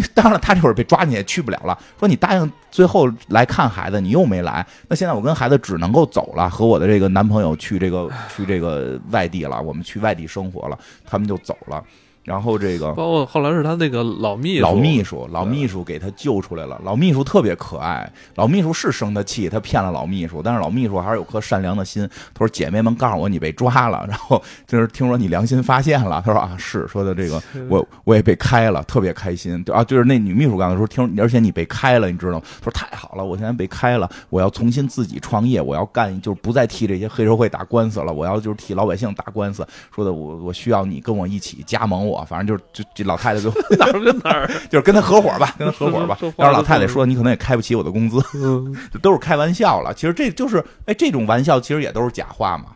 [0.14, 1.78] 当然，他这会儿被抓进去也去不了了。
[1.98, 11.82] 说你答应最后来看孩子，你又没来，那现在我跟孩子只能够走了，和我的这个男朋友去这个去这个外地了，我们去外地生活了，他们就走了。
[12.24, 16.80] 然后这个，包括后来是他那个老秘书，老秘书，老秘书给他救出来了。
[16.84, 22.08] 老秘书特别可爱，老秘书是生他气，他骗了老秘书，但是老秘书还是有颗善良的心。
[22.32, 29.62] 他说：“姐妹们告诉我你被抓了， 然后就是听说你良心发现了。”他说：“啊，是说的这个，我我也被开了，特别开心。
[29.72, 32.42] 啊，就是那女秘书刚才说，听而且你被开了，你知道吗？
[32.62, 39.66] 说太好了，我现在被开了，我要重新自己创业，我要干，就是不再替这些黑社会打官司了，我要就是替老百姓打官司。
[39.92, 46.18] 说的我我需要你跟我一起加盟我，反正就是就。”这老太太就 哪儿跟哪儿， 就是跟他合伙吧，跟他合伙吧。
[46.36, 48.22] 要是老太太说你可能也开不起我的工资，
[49.00, 49.94] 都是开玩笑了。
[49.94, 52.66] 其实这就是，哎，这种玩笑其实也都是假话嘛。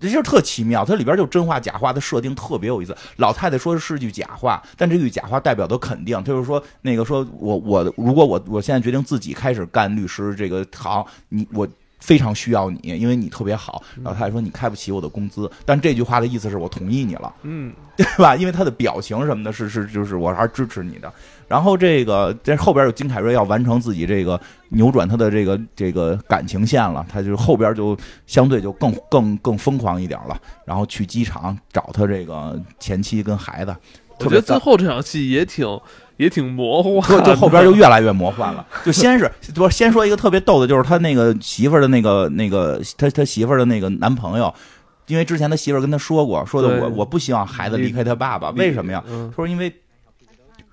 [0.00, 2.96] 这就是特奇妙，它里边就真话假话的设定特别有意思。
[3.18, 11.68] 老太太说的是句假话，但这句假话代表的肯定，就是说那个说我我如果我我现在决定自己开始干律师这个行，你我
[12.02, 13.80] 非常需要你，因为你特别好。
[14.02, 18.34] 然后他还说你开不起我的工资，但这句话的意思是我同意你了，嗯，对吧？
[18.36, 21.10] 因为他的表情什么的，是是就是我还是支持你的。
[21.46, 24.40] 然后这个这后边有金凯瑞要完成自己这个
[24.70, 27.96] 扭转他的这个这个感情线了，他就后边就
[28.26, 30.36] 相对就更更更疯狂一点了。
[30.64, 33.76] 然后去机场找他这个前妻跟孩子。
[34.18, 35.66] 我觉得最后这场戏也挺。
[36.16, 38.66] 也挺魔幻，就后边就越来越魔幻了。
[38.84, 44.54] 就先是不先说一个特别逗的，就是他那个媳妇儿的那个那个他他媳妇儿的那个男朋友，
[45.06, 49.02] 因为之前他媳妇儿跟他说过，说的我我不希望孩子离开他爸爸，为什么呀？
[49.06, 49.72] 他说因为。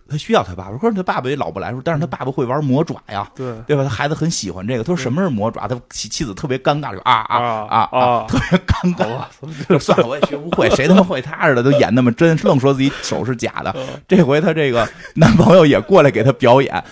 [0.09, 3.83] 他需要他爸爸，可是他爸爸也老不来，说但是他爸爸会玩魔爪呀，对对吧？
[3.83, 4.83] 他孩子很喜欢这个。
[4.83, 5.67] 他说什么是魔爪？
[5.67, 7.37] 他妻妻子特别尴尬，就啊啊
[7.69, 9.05] 啊啊，特别尴尬。
[9.69, 13.75] 就算了，我也学不会，谁他妈会他似的都演那么真，愣说自己手是假的。
[14.07, 16.83] 这回他这个男朋友也过来给他表演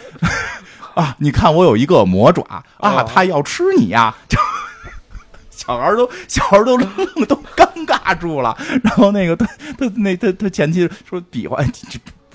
[0.94, 1.16] 啊！
[1.20, 2.44] 你看我有一个魔爪
[2.78, 4.16] 啊，他要吃你呀！
[5.50, 6.90] 小孩都小孩都愣
[7.28, 8.56] 都尴尬住了。
[8.84, 9.46] 然后那个他
[9.78, 11.58] 他那他他前妻说比划。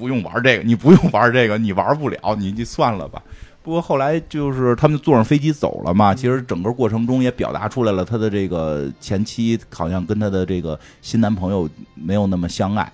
[0.02, 3.22] 不用玩这个，你不用玩这个，你玩不了，你就算了吧。
[3.62, 12.92] 不过后来就是他们坐上飞机走了嘛，其实整个过程中也表达出来了，他的这个前妻好像跟他的这个新男朋友没有那么相爱，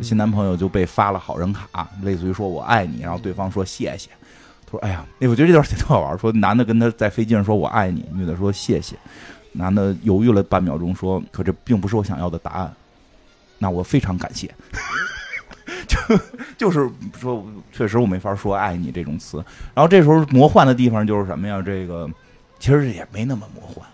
[0.00, 4.08] 新男朋友就被发了好人卡，类似于说我爱你，然后对方说谢谢。
[4.66, 8.94] 他说：“哎呀，那我觉得这段挺好玩。”说男的跟他在飞机上说我爱你，女的说谢谢。
[9.50, 12.72] 男的犹豫了半秒钟说：“可这并不是我想要的答案。”
[13.58, 14.52] 那我非常感谢。
[15.86, 15.98] 就
[16.58, 16.88] 就是
[17.18, 19.38] 说，确实我没法说爱你这种词。
[19.74, 21.62] 然后这时候魔幻的地方就是什么呀？
[21.64, 22.08] 这个
[22.58, 23.86] 其实也没那么魔幻。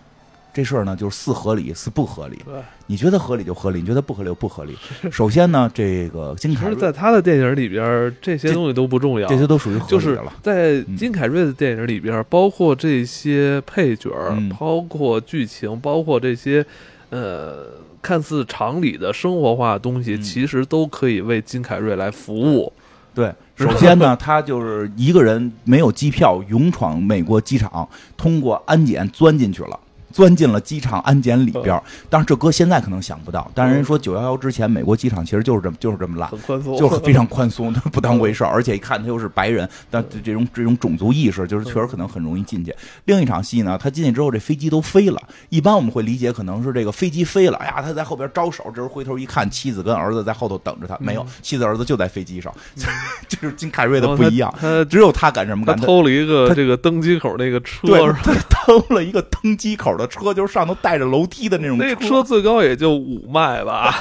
[0.53, 2.41] 这事儿呢，就是似合理似不合理。
[2.43, 2.55] 对，
[2.85, 4.75] 你觉得合理就合理，你觉得不合理就不合理。
[5.09, 10.33] 首先呢，这个金凯瑞在他的电影里边，这些东西都不重要，这些都属于合理了。
[10.43, 14.11] 在金凯瑞的电影里边，包括这些配角，
[14.59, 16.65] 包括剧情，包括这些
[17.11, 17.67] 呃。
[18.01, 22.71] 看似常理的生活化的东西，其实都可以为金凯瑞来服务。
[23.13, 29.79] 对，首先呢， 他就是一个人没有机票，勇闯美国机场，通过安检钻进去了。
[30.11, 33.49] 钻进了机场安检里边，当然这搁现在可能想不到。
[33.55, 38.51] 但是人说九幺幺之前，美国机场其实就是这么就是这么烂，很宽松，就是非常宽松，他不当回事儿。
[38.51, 42.75] 而且一看他又是白人，但这种这种种族意识，就是确实可能很容易进去。
[43.05, 45.21] 另一场戏呢，他进去之后，这飞机都飞了。
[45.49, 52.53] 一般我们会理解可能是这个飞机飞了，哎呀，他在后边招手，这时候回头一看，妻子跟儿子在后头等着他，没有，妻子儿子就在飞机上。
[53.27, 55.77] 就是金凯瑞的不一样，他只有他敢这么干。
[55.77, 61.85] 他偷了一个这个登机口那个车，他偷了一个登机口的车，就是上头带着楼梯的那种车。
[61.85, 63.95] 那车最高也就五迈吧。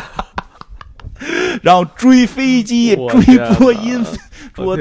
[1.62, 4.02] 然后追飞机，追波音，
[4.56, 4.74] 说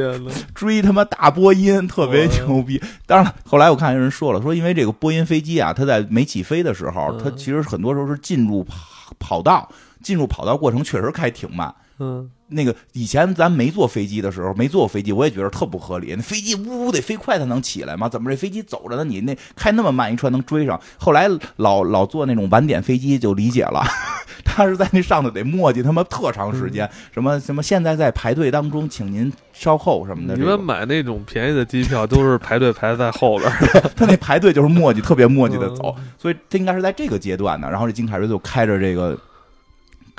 [0.55, 2.81] 追他妈大波音，特别牛逼。
[3.05, 9.69] 当然了，后来我看有人说了，说因为这个波音飞机啊，它在没起飞的时候，它其实很多时候是进入跑跑道，
[10.01, 11.75] 进入跑道过程确实开挺慢。
[11.99, 12.31] 嗯。
[12.49, 16.13] 那个以前咱没坐飞机的时候，没坐过飞机，我也觉得特不合理。
[16.15, 18.09] 那飞机呜呜得飞快才能起来吗？
[18.09, 19.03] 怎么这飞机走着呢？
[19.03, 20.79] 你那开那么慢一串能追上？
[20.97, 23.83] 后来老老坐那种晚点飞机就理解了，
[24.43, 30.35] 他是在那上头得磨叽他妈特长时间，什么什么现在在排队当中，请您稍后什么的。
[30.35, 33.51] 你们买那种便宜的机票都是排队排在后边，
[33.95, 37.69] 他那排队就是磨叽，特别磨叽的走，所以他应该是在这个阶段呢。
[37.69, 39.17] 然后这金凯瑞就开着这个。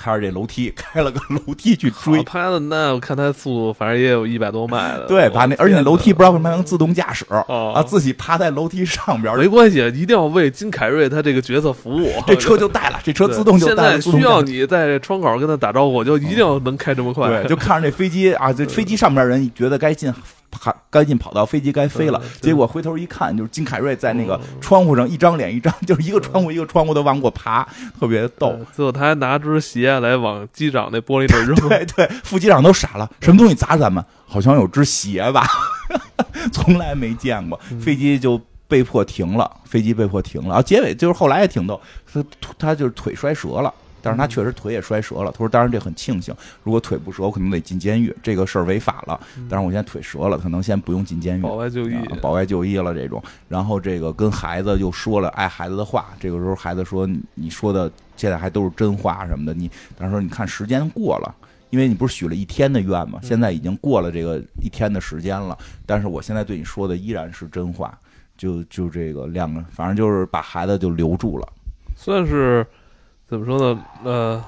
[0.00, 2.22] 开着这楼梯， 开了个楼梯去追。
[2.22, 5.06] 拍的那我看他速度，反正也有一百多迈的。
[5.06, 7.26] 对，把那而且那楼梯不知道为什么能自动驾驶
[7.74, 9.36] 啊，自己趴在楼梯上边。
[9.36, 12.10] 没关系，一定要为金凯瑞他这个角色服务。
[12.26, 14.00] 这车就带了，这车自动就带了。
[14.00, 17.28] 现在需要你在窗口跟他打招呼，就一定要能开这么快。
[17.28, 20.12] 对，就看着那飞机啊，这 飞机上面人觉得该进。
[20.50, 27.66] 跑赶紧跑到飞机该飞了，结果回头一看，就是金凯瑞在那个窗户上一张脸一张，就是一个窗户一个窗户的往过爬，
[27.98, 28.58] 特别逗。
[28.74, 31.54] 最后他还拿只鞋来往机长那玻璃那扔。
[31.68, 34.04] 对对，副机长都傻了，什么东西砸咱们？
[34.26, 35.46] 好像有只鞋吧？
[36.52, 37.58] 从来没见过。
[37.80, 40.56] 飞机就被迫停了，飞机被迫停了。
[40.56, 41.80] 啊，结尾就是后来也挺逗，
[42.12, 42.24] 他
[42.58, 43.72] 他就是腿摔折了。
[44.02, 45.30] 但是他确实腿也摔折了。
[45.32, 48.14] 他说：“当然这很庆幸，如果腿不折，我可能得进监狱。
[48.22, 49.20] 这个事儿违法了。
[49.48, 53.22] 但是我现在腿折了，可能先不用进监狱，保外就医，保外就医了这种。
[53.48, 56.08] 然后这个跟孩子又说了爱孩子的话。
[56.18, 59.54] 这个时候孩子说：你说的现在还都是真话什么的。
[59.54, 61.34] 你，他说你看时间过了，
[61.70, 63.18] 因为你不是许了一天的愿吗？
[63.22, 65.56] 现在已经过了这个一天的时间了。
[65.84, 67.98] 但是我现在对你说的依然是真话。
[68.36, 71.46] 就就这个两个，反正就是把孩子就留住了，
[71.94, 72.66] 算是。”
[73.30, 73.80] 怎么说呢？
[74.02, 74.44] 呃，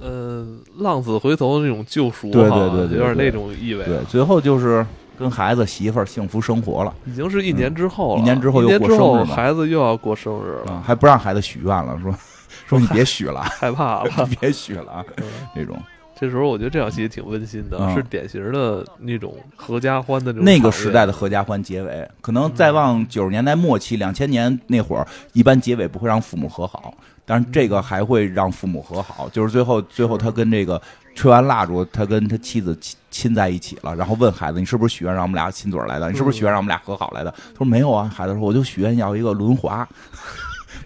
[0.00, 0.46] 呃，
[0.78, 3.84] 浪子回头的那种救赎，对对对，有点那种意味。
[3.84, 4.86] 对，最后就是
[5.18, 6.94] 跟孩子媳妇儿幸福生活了。
[7.04, 12.14] 已经是一年之后了，一年之后又过生日孩子又要过生日了，还不让孩子许愿了，说
[12.68, 15.04] 说你别许了，害怕了， 别许了，
[15.52, 15.76] 这种。
[16.18, 20.44] 这时候我觉得这场戏挺温馨的，是典型的那种合家欢的那种。
[20.46, 26.94] 那个时代的合家欢结尾，可能再往九十年代末期、两千年那会儿，一般结尾不会让父母和好，
[27.26, 29.28] 但是这个还会让父母和好。
[29.28, 30.80] 就是最后，最后他跟这个
[31.14, 36.10] 吹完蜡烛，他跟他妻子亲亲在一起了，然后问孩子：“你是不是许愿让我们俩亲嘴来的？
[36.10, 39.86] 你是不是许愿让我们俩和好来的？”他说：“没有啊。”孩子说：“我就许愿要一个轮滑。”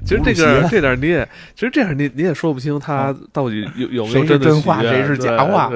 [0.05, 5.71] 其实这个这点你也，其实这样你你也说不清他到底有有没有真话，谁是假话。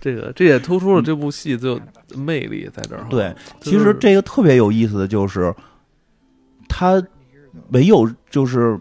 [0.00, 1.78] 这个这也突出了这部戏就
[2.14, 3.04] 魅力在这儿。
[3.10, 5.52] 对，其实这个特别有意思的就是，
[6.68, 7.02] 他
[7.68, 8.78] 没有就是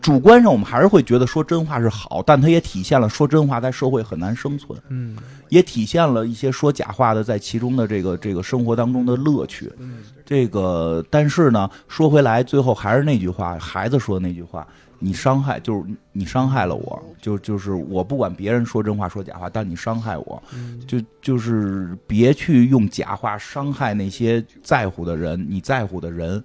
[0.00, 4.78] 主观上我们还是会觉得说真话是好，但它也体现了说真话在社会很难生存。
[4.88, 5.16] 嗯，
[5.48, 9.72] 也体现了一些说假话的在其中的这个这个生活当中的乐趣。
[9.78, 9.98] 嗯。
[10.24, 14.68] 这个，但是呢，说回来，最后还是那句话，孩子说的那句话
[15.00, 15.82] ：“你伤害，就是
[16.12, 20.42] 你伤害了我，就就是我不管别人说真话说假话，但你伤害我，
[20.86, 26.44] 就就是别去用假话伤害那些在乎的人，你在乎的人，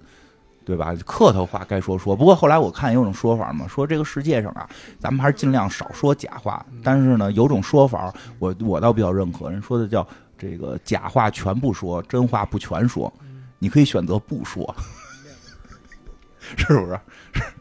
[0.64, 0.94] 对吧？
[1.04, 2.16] 客套话该说说。
[2.16, 4.68] 不过后来我看有种说法嘛，说这个世界上啊，
[4.98, 6.64] 咱们还是尽量少说假话。
[6.82, 10.06] 但是呢，有种说法，我我倒比较认可，人说的叫
[10.38, 13.12] 这个假话全不说，真话不全说。”
[13.60, 14.74] 你可以选择不说，
[16.56, 17.00] 是不是？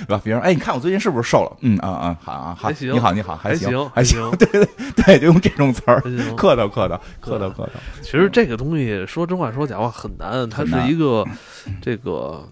[0.00, 0.20] 是吧？
[0.24, 1.56] 别人哎，你看我最近是不是瘦了？
[1.60, 6.00] 嗯啊啊，好啊好，你好你好，还行还行， 对对对，就用这种词儿，
[6.36, 7.72] 客套客套客套客套。
[8.02, 11.24] 其实这个东西说真话说假话很难，它是一个
[11.80, 12.48] 这个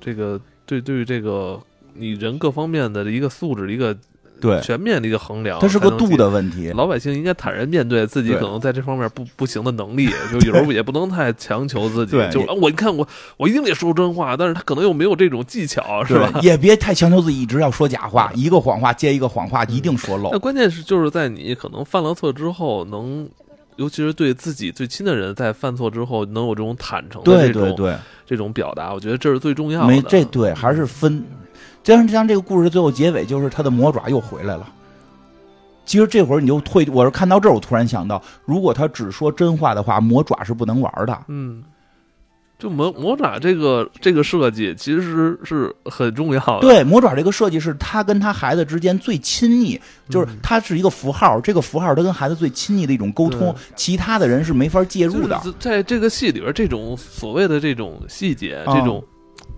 [0.00, 1.60] 这个对对于这个
[1.94, 3.96] 你人各方面的一个素质一个。
[4.42, 6.70] 对，全面的一个衡量，它是个度的问题。
[6.74, 12.12] 老百姓应该坦然面对自己可能在这方面不不行的能力， 就有时候也不能太强求自己。
[12.32, 13.06] 就是，我你看我
[13.36, 16.40] 我一定得说真话，但是他可能又没有这种技巧，是吧？
[16.42, 20.30] 也别太强求自己，一直要说假话，一个谎话接一个谎话，一定说漏。
[20.32, 23.28] 那关键是就是在你可能犯了错之后，能
[23.76, 27.96] 尤其是对自己最亲的人，在犯错之后能有这种坦诚的这种
[28.26, 29.86] 这种表达，我觉得这是最重要的。
[29.86, 31.24] 没这对，还是分。
[31.82, 34.68] 就像像这个故事的最后结尾，就是他的魔爪又回来了。
[35.84, 41.24] 其实这会儿你就退，我是看到这儿，我突然想到，如果他只说真话的话，魔爪是不能玩的。
[41.26, 41.64] 嗯，
[42.56, 46.60] 就魔魔爪这个这个设计其实是很重要的。
[46.60, 49.78] 对，魔爪这个设计是他跟他孩子之间最亲密，
[50.08, 55.42] 就是它是一个符号，这个符号他跟孩子最亲密的一种沟通，其他的人是没法介入的。
[55.58, 59.02] 在这个戏里边，这种所谓的这种细节，这种。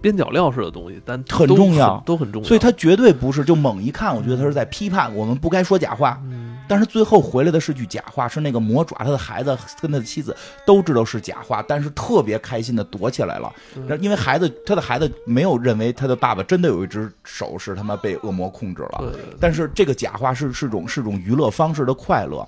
[0.05, 2.47] 边角料式的东西，但很重要，都很重要。
[2.47, 6.21] 所以他绝对不是就猛一看，我觉得他是在批判我们不该说假话。
[6.67, 10.37] 但是最后回来的是句假话，是那个魔爪，他的孩子跟他的妻子
[10.67, 13.53] 都知道是假话，但是特别开心的躲起来了。
[14.01, 19.13] 因为孩子，他的孩子没有认为他的爸爸真的有一只手是他妈被恶魔控制了。
[19.41, 22.47] 但是这个假话是是种是种娱乐方式的快乐。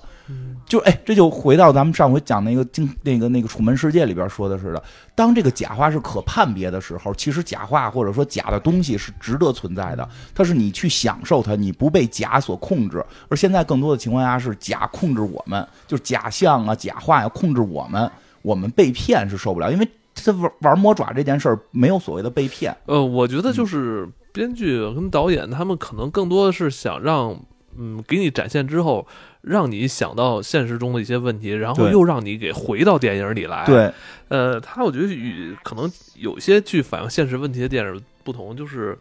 [0.65, 4.83] 就哎，这就回到咱们上回讲那个经那个那个《楚门世界》里边说的似的，
[5.15, 13.01] 当这个假话是可判别的时候，其实假话或者说假的东西是值得存在的，它是你去享受它，你不被假所控制。
[13.29, 18.09] 而现在更多的情况下是假控制我们，就是假象啊、假话要控制我们，
[18.41, 22.75] 我们被骗是受不了，因为他玩玩魔爪这件事儿没有所谓的被骗。
[22.85, 27.37] 呃，我觉得就是编剧跟导演他们可能更多的是想让。
[27.79, 29.05] 嗯，给你展现之后，
[29.41, 33.63] 让你想到现实中的一些问题，然后又让你给回到电影里来。
[33.67, 33.93] 对，
[34.29, 38.97] 呃，他我觉得与可能有些去反映现实问题的电影不同，就是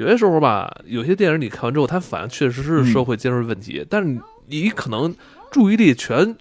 [0.00, 5.14] 有些时候吧，有些电影你看完之后，它反映确实是社会尖锐问题，但是你可能
[5.50, 6.34] 注意力全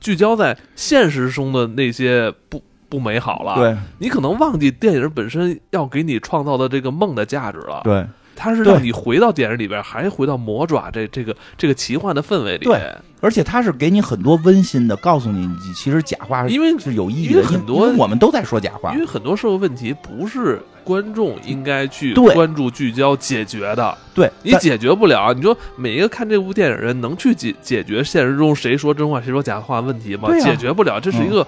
[0.00, 3.56] 聚焦在现实中的那些不不美好了。
[3.56, 7.82] 对，你可能忘记电影本身要给你创造的这个梦的价值了。
[7.84, 8.06] 对。
[8.36, 12.64] 它是让你回到电影里边，还回到魔爪这这个这个奇幻的氛围里。
[12.64, 17.44] 对，而且它是给你很多温馨的，告诉你你其实假话因为是有意义的。
[17.44, 23.96] 很多我们都在说假话，因为很多社会问题不是观众应该去关注、聚焦、解决的。
[24.14, 30.28] 对你解决不了，你说每一个看这部电影人能去解解决现实中谁说真话谁说假话问题吗？
[30.38, 31.44] 解决不了，这是一个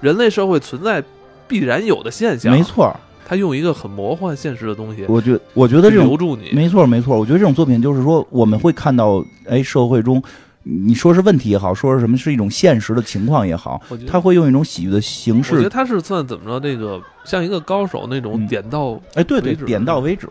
[0.00, 1.02] 人类社会存在
[1.48, 2.52] 必然有的现象。
[2.52, 2.94] 没错。
[3.26, 7.16] 他用一个很魔幻现实的东西，我觉我觉得这种留住你，没错没错。
[7.16, 10.20] 我觉得这种作品就是说，我们会看到，哎，社会中
[10.62, 15.54] 你说是问题也好，说是什么是一种现实的情况也好，他会用一种喜剧的形式。
[15.54, 16.60] 我觉得他是算怎么着？
[16.60, 20.28] 那个像一个高手那种点到哎，对对，点到为止。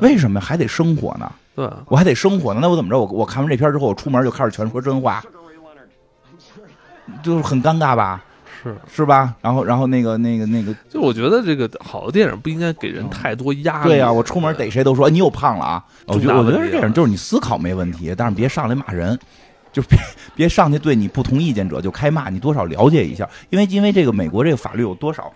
[0.00, 1.30] 为什么还得生活呢？
[1.54, 2.60] 对，我还得生活呢。
[2.62, 2.98] 那我怎么着？
[2.98, 5.22] 我我看完这片之后，我出门就开始全说真话，
[7.22, 8.24] 就是很尴尬吧？
[8.62, 9.34] 是是吧？
[9.40, 13.88] 然后然后那个那个那个，就我觉得这个好的电影不应该给人太多压力。
[13.88, 15.84] 对呀，我出门逮谁都说你又胖了啊！
[16.06, 19.18] 我觉得我觉得这样就是你思考没问题，但是别上来骂人，
[19.72, 19.98] 就别
[20.34, 25.32] 别上去对你不同意见者就开骂，你多少了解一下，因为因为这个美国这个法律有多少。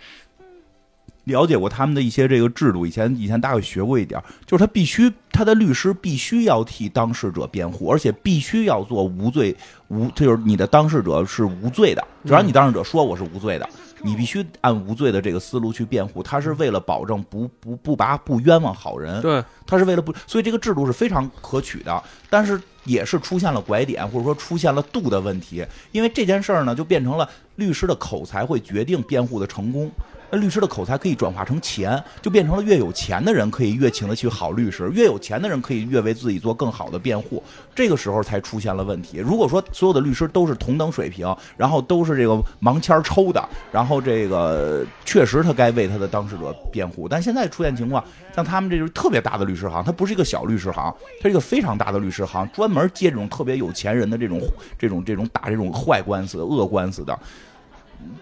[1.25, 9.53] 了解过他们的一些这个制度，以前以前大概学过一点，就是他必须他的律师必须要替当事者辩护，而且必须要做无罪
[9.89, 13.69] 无，就是你的当事者是无罪的，只要你当事者说我是无罪的，
[14.05, 16.23] 你必须按无罪的这个思路去辩护。
[16.23, 29.91] 他是为了保证不不不拔不冤枉好人，对，他是为了不，所以这个制度是非常可取的，但是也是出现了拐点，或者说出现了度的问题，因为这件事儿呢，就变成了律师的口才会决定辩护的成功。
[30.31, 37.43] 那律师的口才可以转化成钱，就变成了越有钱的人可以越请得起好律师，越有钱的人可以越为自己做更好的辩护。
[37.75, 39.19] 这个时候才出现了问题。
[39.19, 47.09] 如果说所有的律师都是同等水平，然后都是这个盲签抽的，然后这个确实他该为他的当事者辩护。
[47.09, 48.03] 但现在出现情况，
[48.35, 54.41] 像他们这就是特别大的律师行，他不是一个小律师行，他是一个非常大的律师行，专门接这种特别有钱人的这种
[54.79, 57.17] 这种这种打这种坏官司、恶官司的。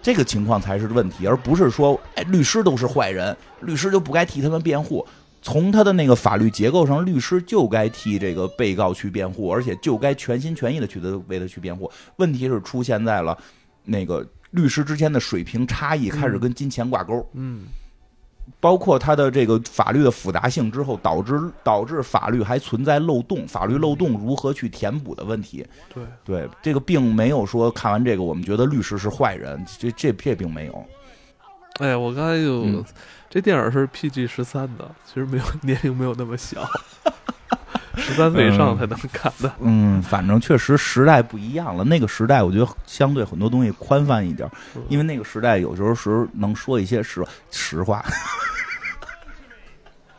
[0.01, 5.05] 这个情况才是问题，而不是说，哎，律师都是坏人，律师就不该替他们辩护。
[5.41, 11.89] 从他的那个法律结构上，律师就该替这个被告去辩护，而且就该全心全意的去的为他去辩护。
[12.17, 13.37] 问题是出现在了
[13.83, 17.27] 那个律师之间的水平差异开始跟金钱挂钩。
[17.33, 17.65] 嗯。
[18.59, 25.65] 包括它的这个法律的复杂性之后，导致导致法律还存在漏洞，法律漏洞如何去填补的问题。
[25.93, 30.85] 对对，这个并没有说看完这个我们觉得律师是坏人，这这这并没有。
[31.79, 32.83] 哎呀，我刚才就
[33.29, 36.61] 这电影是 PG 十三的，其实没有 年龄没有那么小。
[37.97, 39.51] 十三岁以上才能看的。
[39.59, 41.83] 嗯，反正确实时代不一样了。
[41.83, 44.49] 那个时代，我觉得相对很多东西宽泛一点，
[44.89, 48.03] 因为那个时代有时候时能说一些实实话。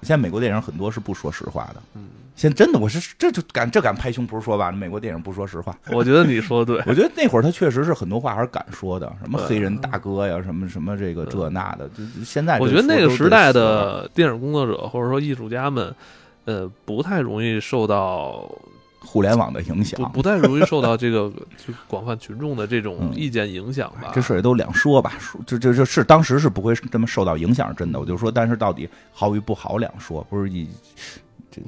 [0.02, 1.82] 现在美国电影很多是不说实话的。
[1.94, 5.76] 嗯，现在真的，我是这就敢这敢拍胸脯说吧，美国电影不说实话。
[5.90, 6.82] 我觉得你说的对。
[6.86, 11.90] 我觉得那会儿他确实是很多话还是敢说的，什么黑人大哥呀，什么什么这个这那的。
[12.24, 15.92] 现在我觉得那个时代的电影工作者或者说艺术家们。
[16.46, 18.50] 呃，不太容易受到
[19.00, 21.30] 互联网的影响，不不太容易受到这个
[21.64, 24.10] 就广泛群众的这种意见影响吧。
[24.14, 28.00] 这事也都两说吧，说就就就是当时是不会这么受到影响，真的。
[28.00, 30.68] 我就说，但是到底好与不好两说，不是一
[31.50, 31.60] 这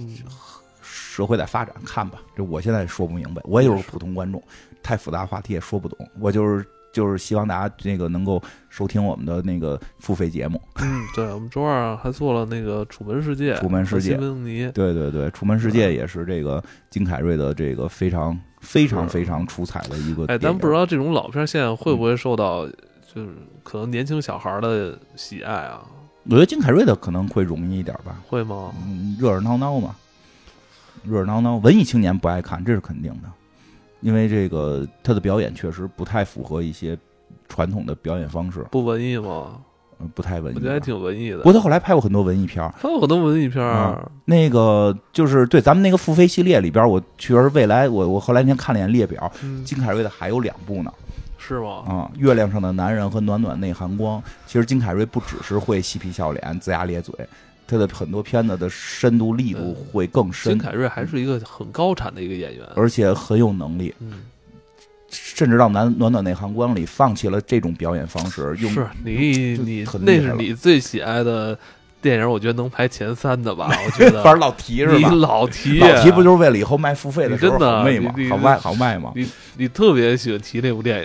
[0.82, 2.18] 社会在发展，看吧。
[2.36, 4.42] 这我现在说不明白，我也是普通观众，
[4.82, 6.66] 太复杂话题也说不懂，我就是。
[6.92, 10.60] 就是希望大家那个能够收听我们的那个付费节目。
[10.76, 13.54] 嗯，对，我们周二还做了那个《楚门世界》。
[13.60, 14.16] 楚门世界，
[14.72, 20.24] 对对对，《楚门世界》也是这个金凯瑞的这个非常非常非常出彩的一个。
[20.26, 23.30] 哎，咱不知道这种老片现在会不会受到就是
[23.62, 25.82] 可能年轻小孩的喜爱啊？
[26.24, 28.20] 我觉得金凯瑞的可能会容易一点吧。
[28.26, 28.72] 会吗？
[28.84, 29.94] 嗯，热热闹闹嘛，
[31.04, 33.28] 热热闹闹，文艺青年不爱看，这是肯定的。
[34.00, 36.96] 因为这个他的表演确实不太符合一些
[37.48, 39.60] 传统的表演方式，不文艺吗？
[40.00, 40.56] 嗯，不太文艺。
[40.56, 41.38] 我觉得还挺文艺的。
[41.38, 43.60] 不过他后来拍过很多文艺片拍过很多文艺片
[44.24, 49.32] 那个就是对咱们那个付费系列里边，我确实未来我我后来那天看了眼列表，
[49.64, 50.92] 金凯瑞的还有两部呢。
[51.36, 51.82] 是吗？
[51.86, 54.22] 啊，月亮上的男人和暖暖内含光。
[54.46, 57.14] 其实金凯瑞不只是会嬉皮笑脸、龇牙咧嘴。
[57.68, 60.52] 他的很多片子的深度力度会更深。
[60.52, 63.94] 金凯瑞还是一个很高产的一个演员，而且很有能力。
[64.00, 64.24] 嗯，
[65.10, 71.56] 甚至到《暖暖暖内行光》里放弃了这种表演方式，用是你你那是你最喜爱的。
[72.00, 74.22] 电影我觉得能排前三的吧， 我觉得。
[74.24, 74.94] 反正老提是吧？
[74.96, 78.14] 你老提，老提不就是为了以后卖付费的时候好卖吗？
[78.30, 79.12] 好卖好卖吗？
[79.14, 79.26] 你
[79.56, 81.02] 你特别喜欢提那部电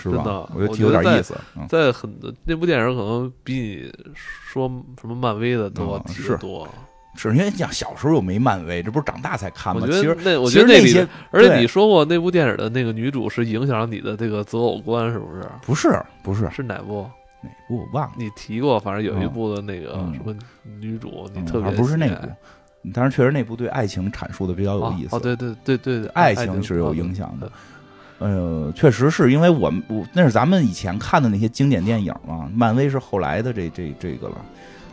[0.00, 0.46] 是吧？
[0.54, 1.34] 我觉得提有点意思。
[1.68, 6.68] 在很多那部电影可能比你说什么漫威的都提的多。
[7.16, 9.82] 是因为讲小时候又没漫威，这不是长大才看吗？
[9.84, 15.42] 其实那我觉得那里，而且你说过那部电影的那个女主是影响了你的这个择偶观，是不是？
[15.66, 17.04] 不是，不是，是哪部？
[17.42, 18.12] 哪部我忘了？
[18.16, 20.34] 你提过，反正有一部的那个什么
[20.80, 22.28] 女主，你特别不是那部，
[22.94, 25.16] 但是确实那部对爱情阐述的比较有意思。
[25.16, 27.50] 哦，对对对对，爱情是有影响的。
[28.18, 34.36] 呃，确实是因为我们我那是咱们以前看的那些经典电影嘛，漫威是后来的这这这个了。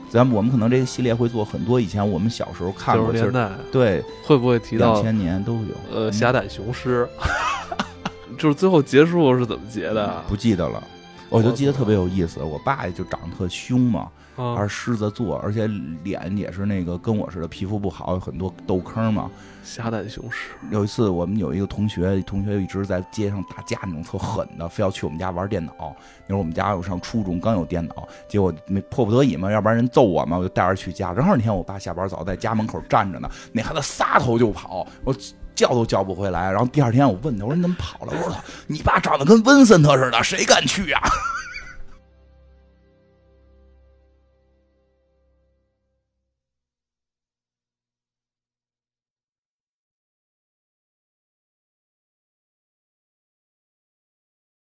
[0.09, 5.75] 咱们我们可能这个系列会做很多以前我们小时候看过年代，对，会不会提到两千年都有？
[5.93, 7.05] 呃，侠胆雄狮，
[8.39, 10.23] 就是最后结束是怎么结的？
[10.29, 10.81] 不记得了。
[11.29, 12.41] 我就记得特别有意思。
[12.41, 15.67] 我爸就长得特凶嘛，还是狮子座，而且
[16.03, 19.29] 脸也是那个跟我似的，皮肤不好，有很多痘坑嘛。
[19.63, 20.51] 瞎胆雄狮。
[20.71, 25.93] 有一次，我们有一个同学，同学一直在街上打架，那种特狠的，非要去我们家玩电脑。
[26.25, 31.13] 那会儿我们家有上初中，刚有电脑，结果没迫不得已嘛，要不然人揍我嘛，我就带着去家。
[31.13, 35.13] 正好那天我爸下班早，在家门口站着呢，那孩子撒头就跑，我
[35.57, 36.49] 叫都叫不回来。
[36.49, 38.13] 然后第二天我问他，我说你怎么跑了？
[38.15, 41.01] 我说你爸长得跟温森特似的，谁敢去呀？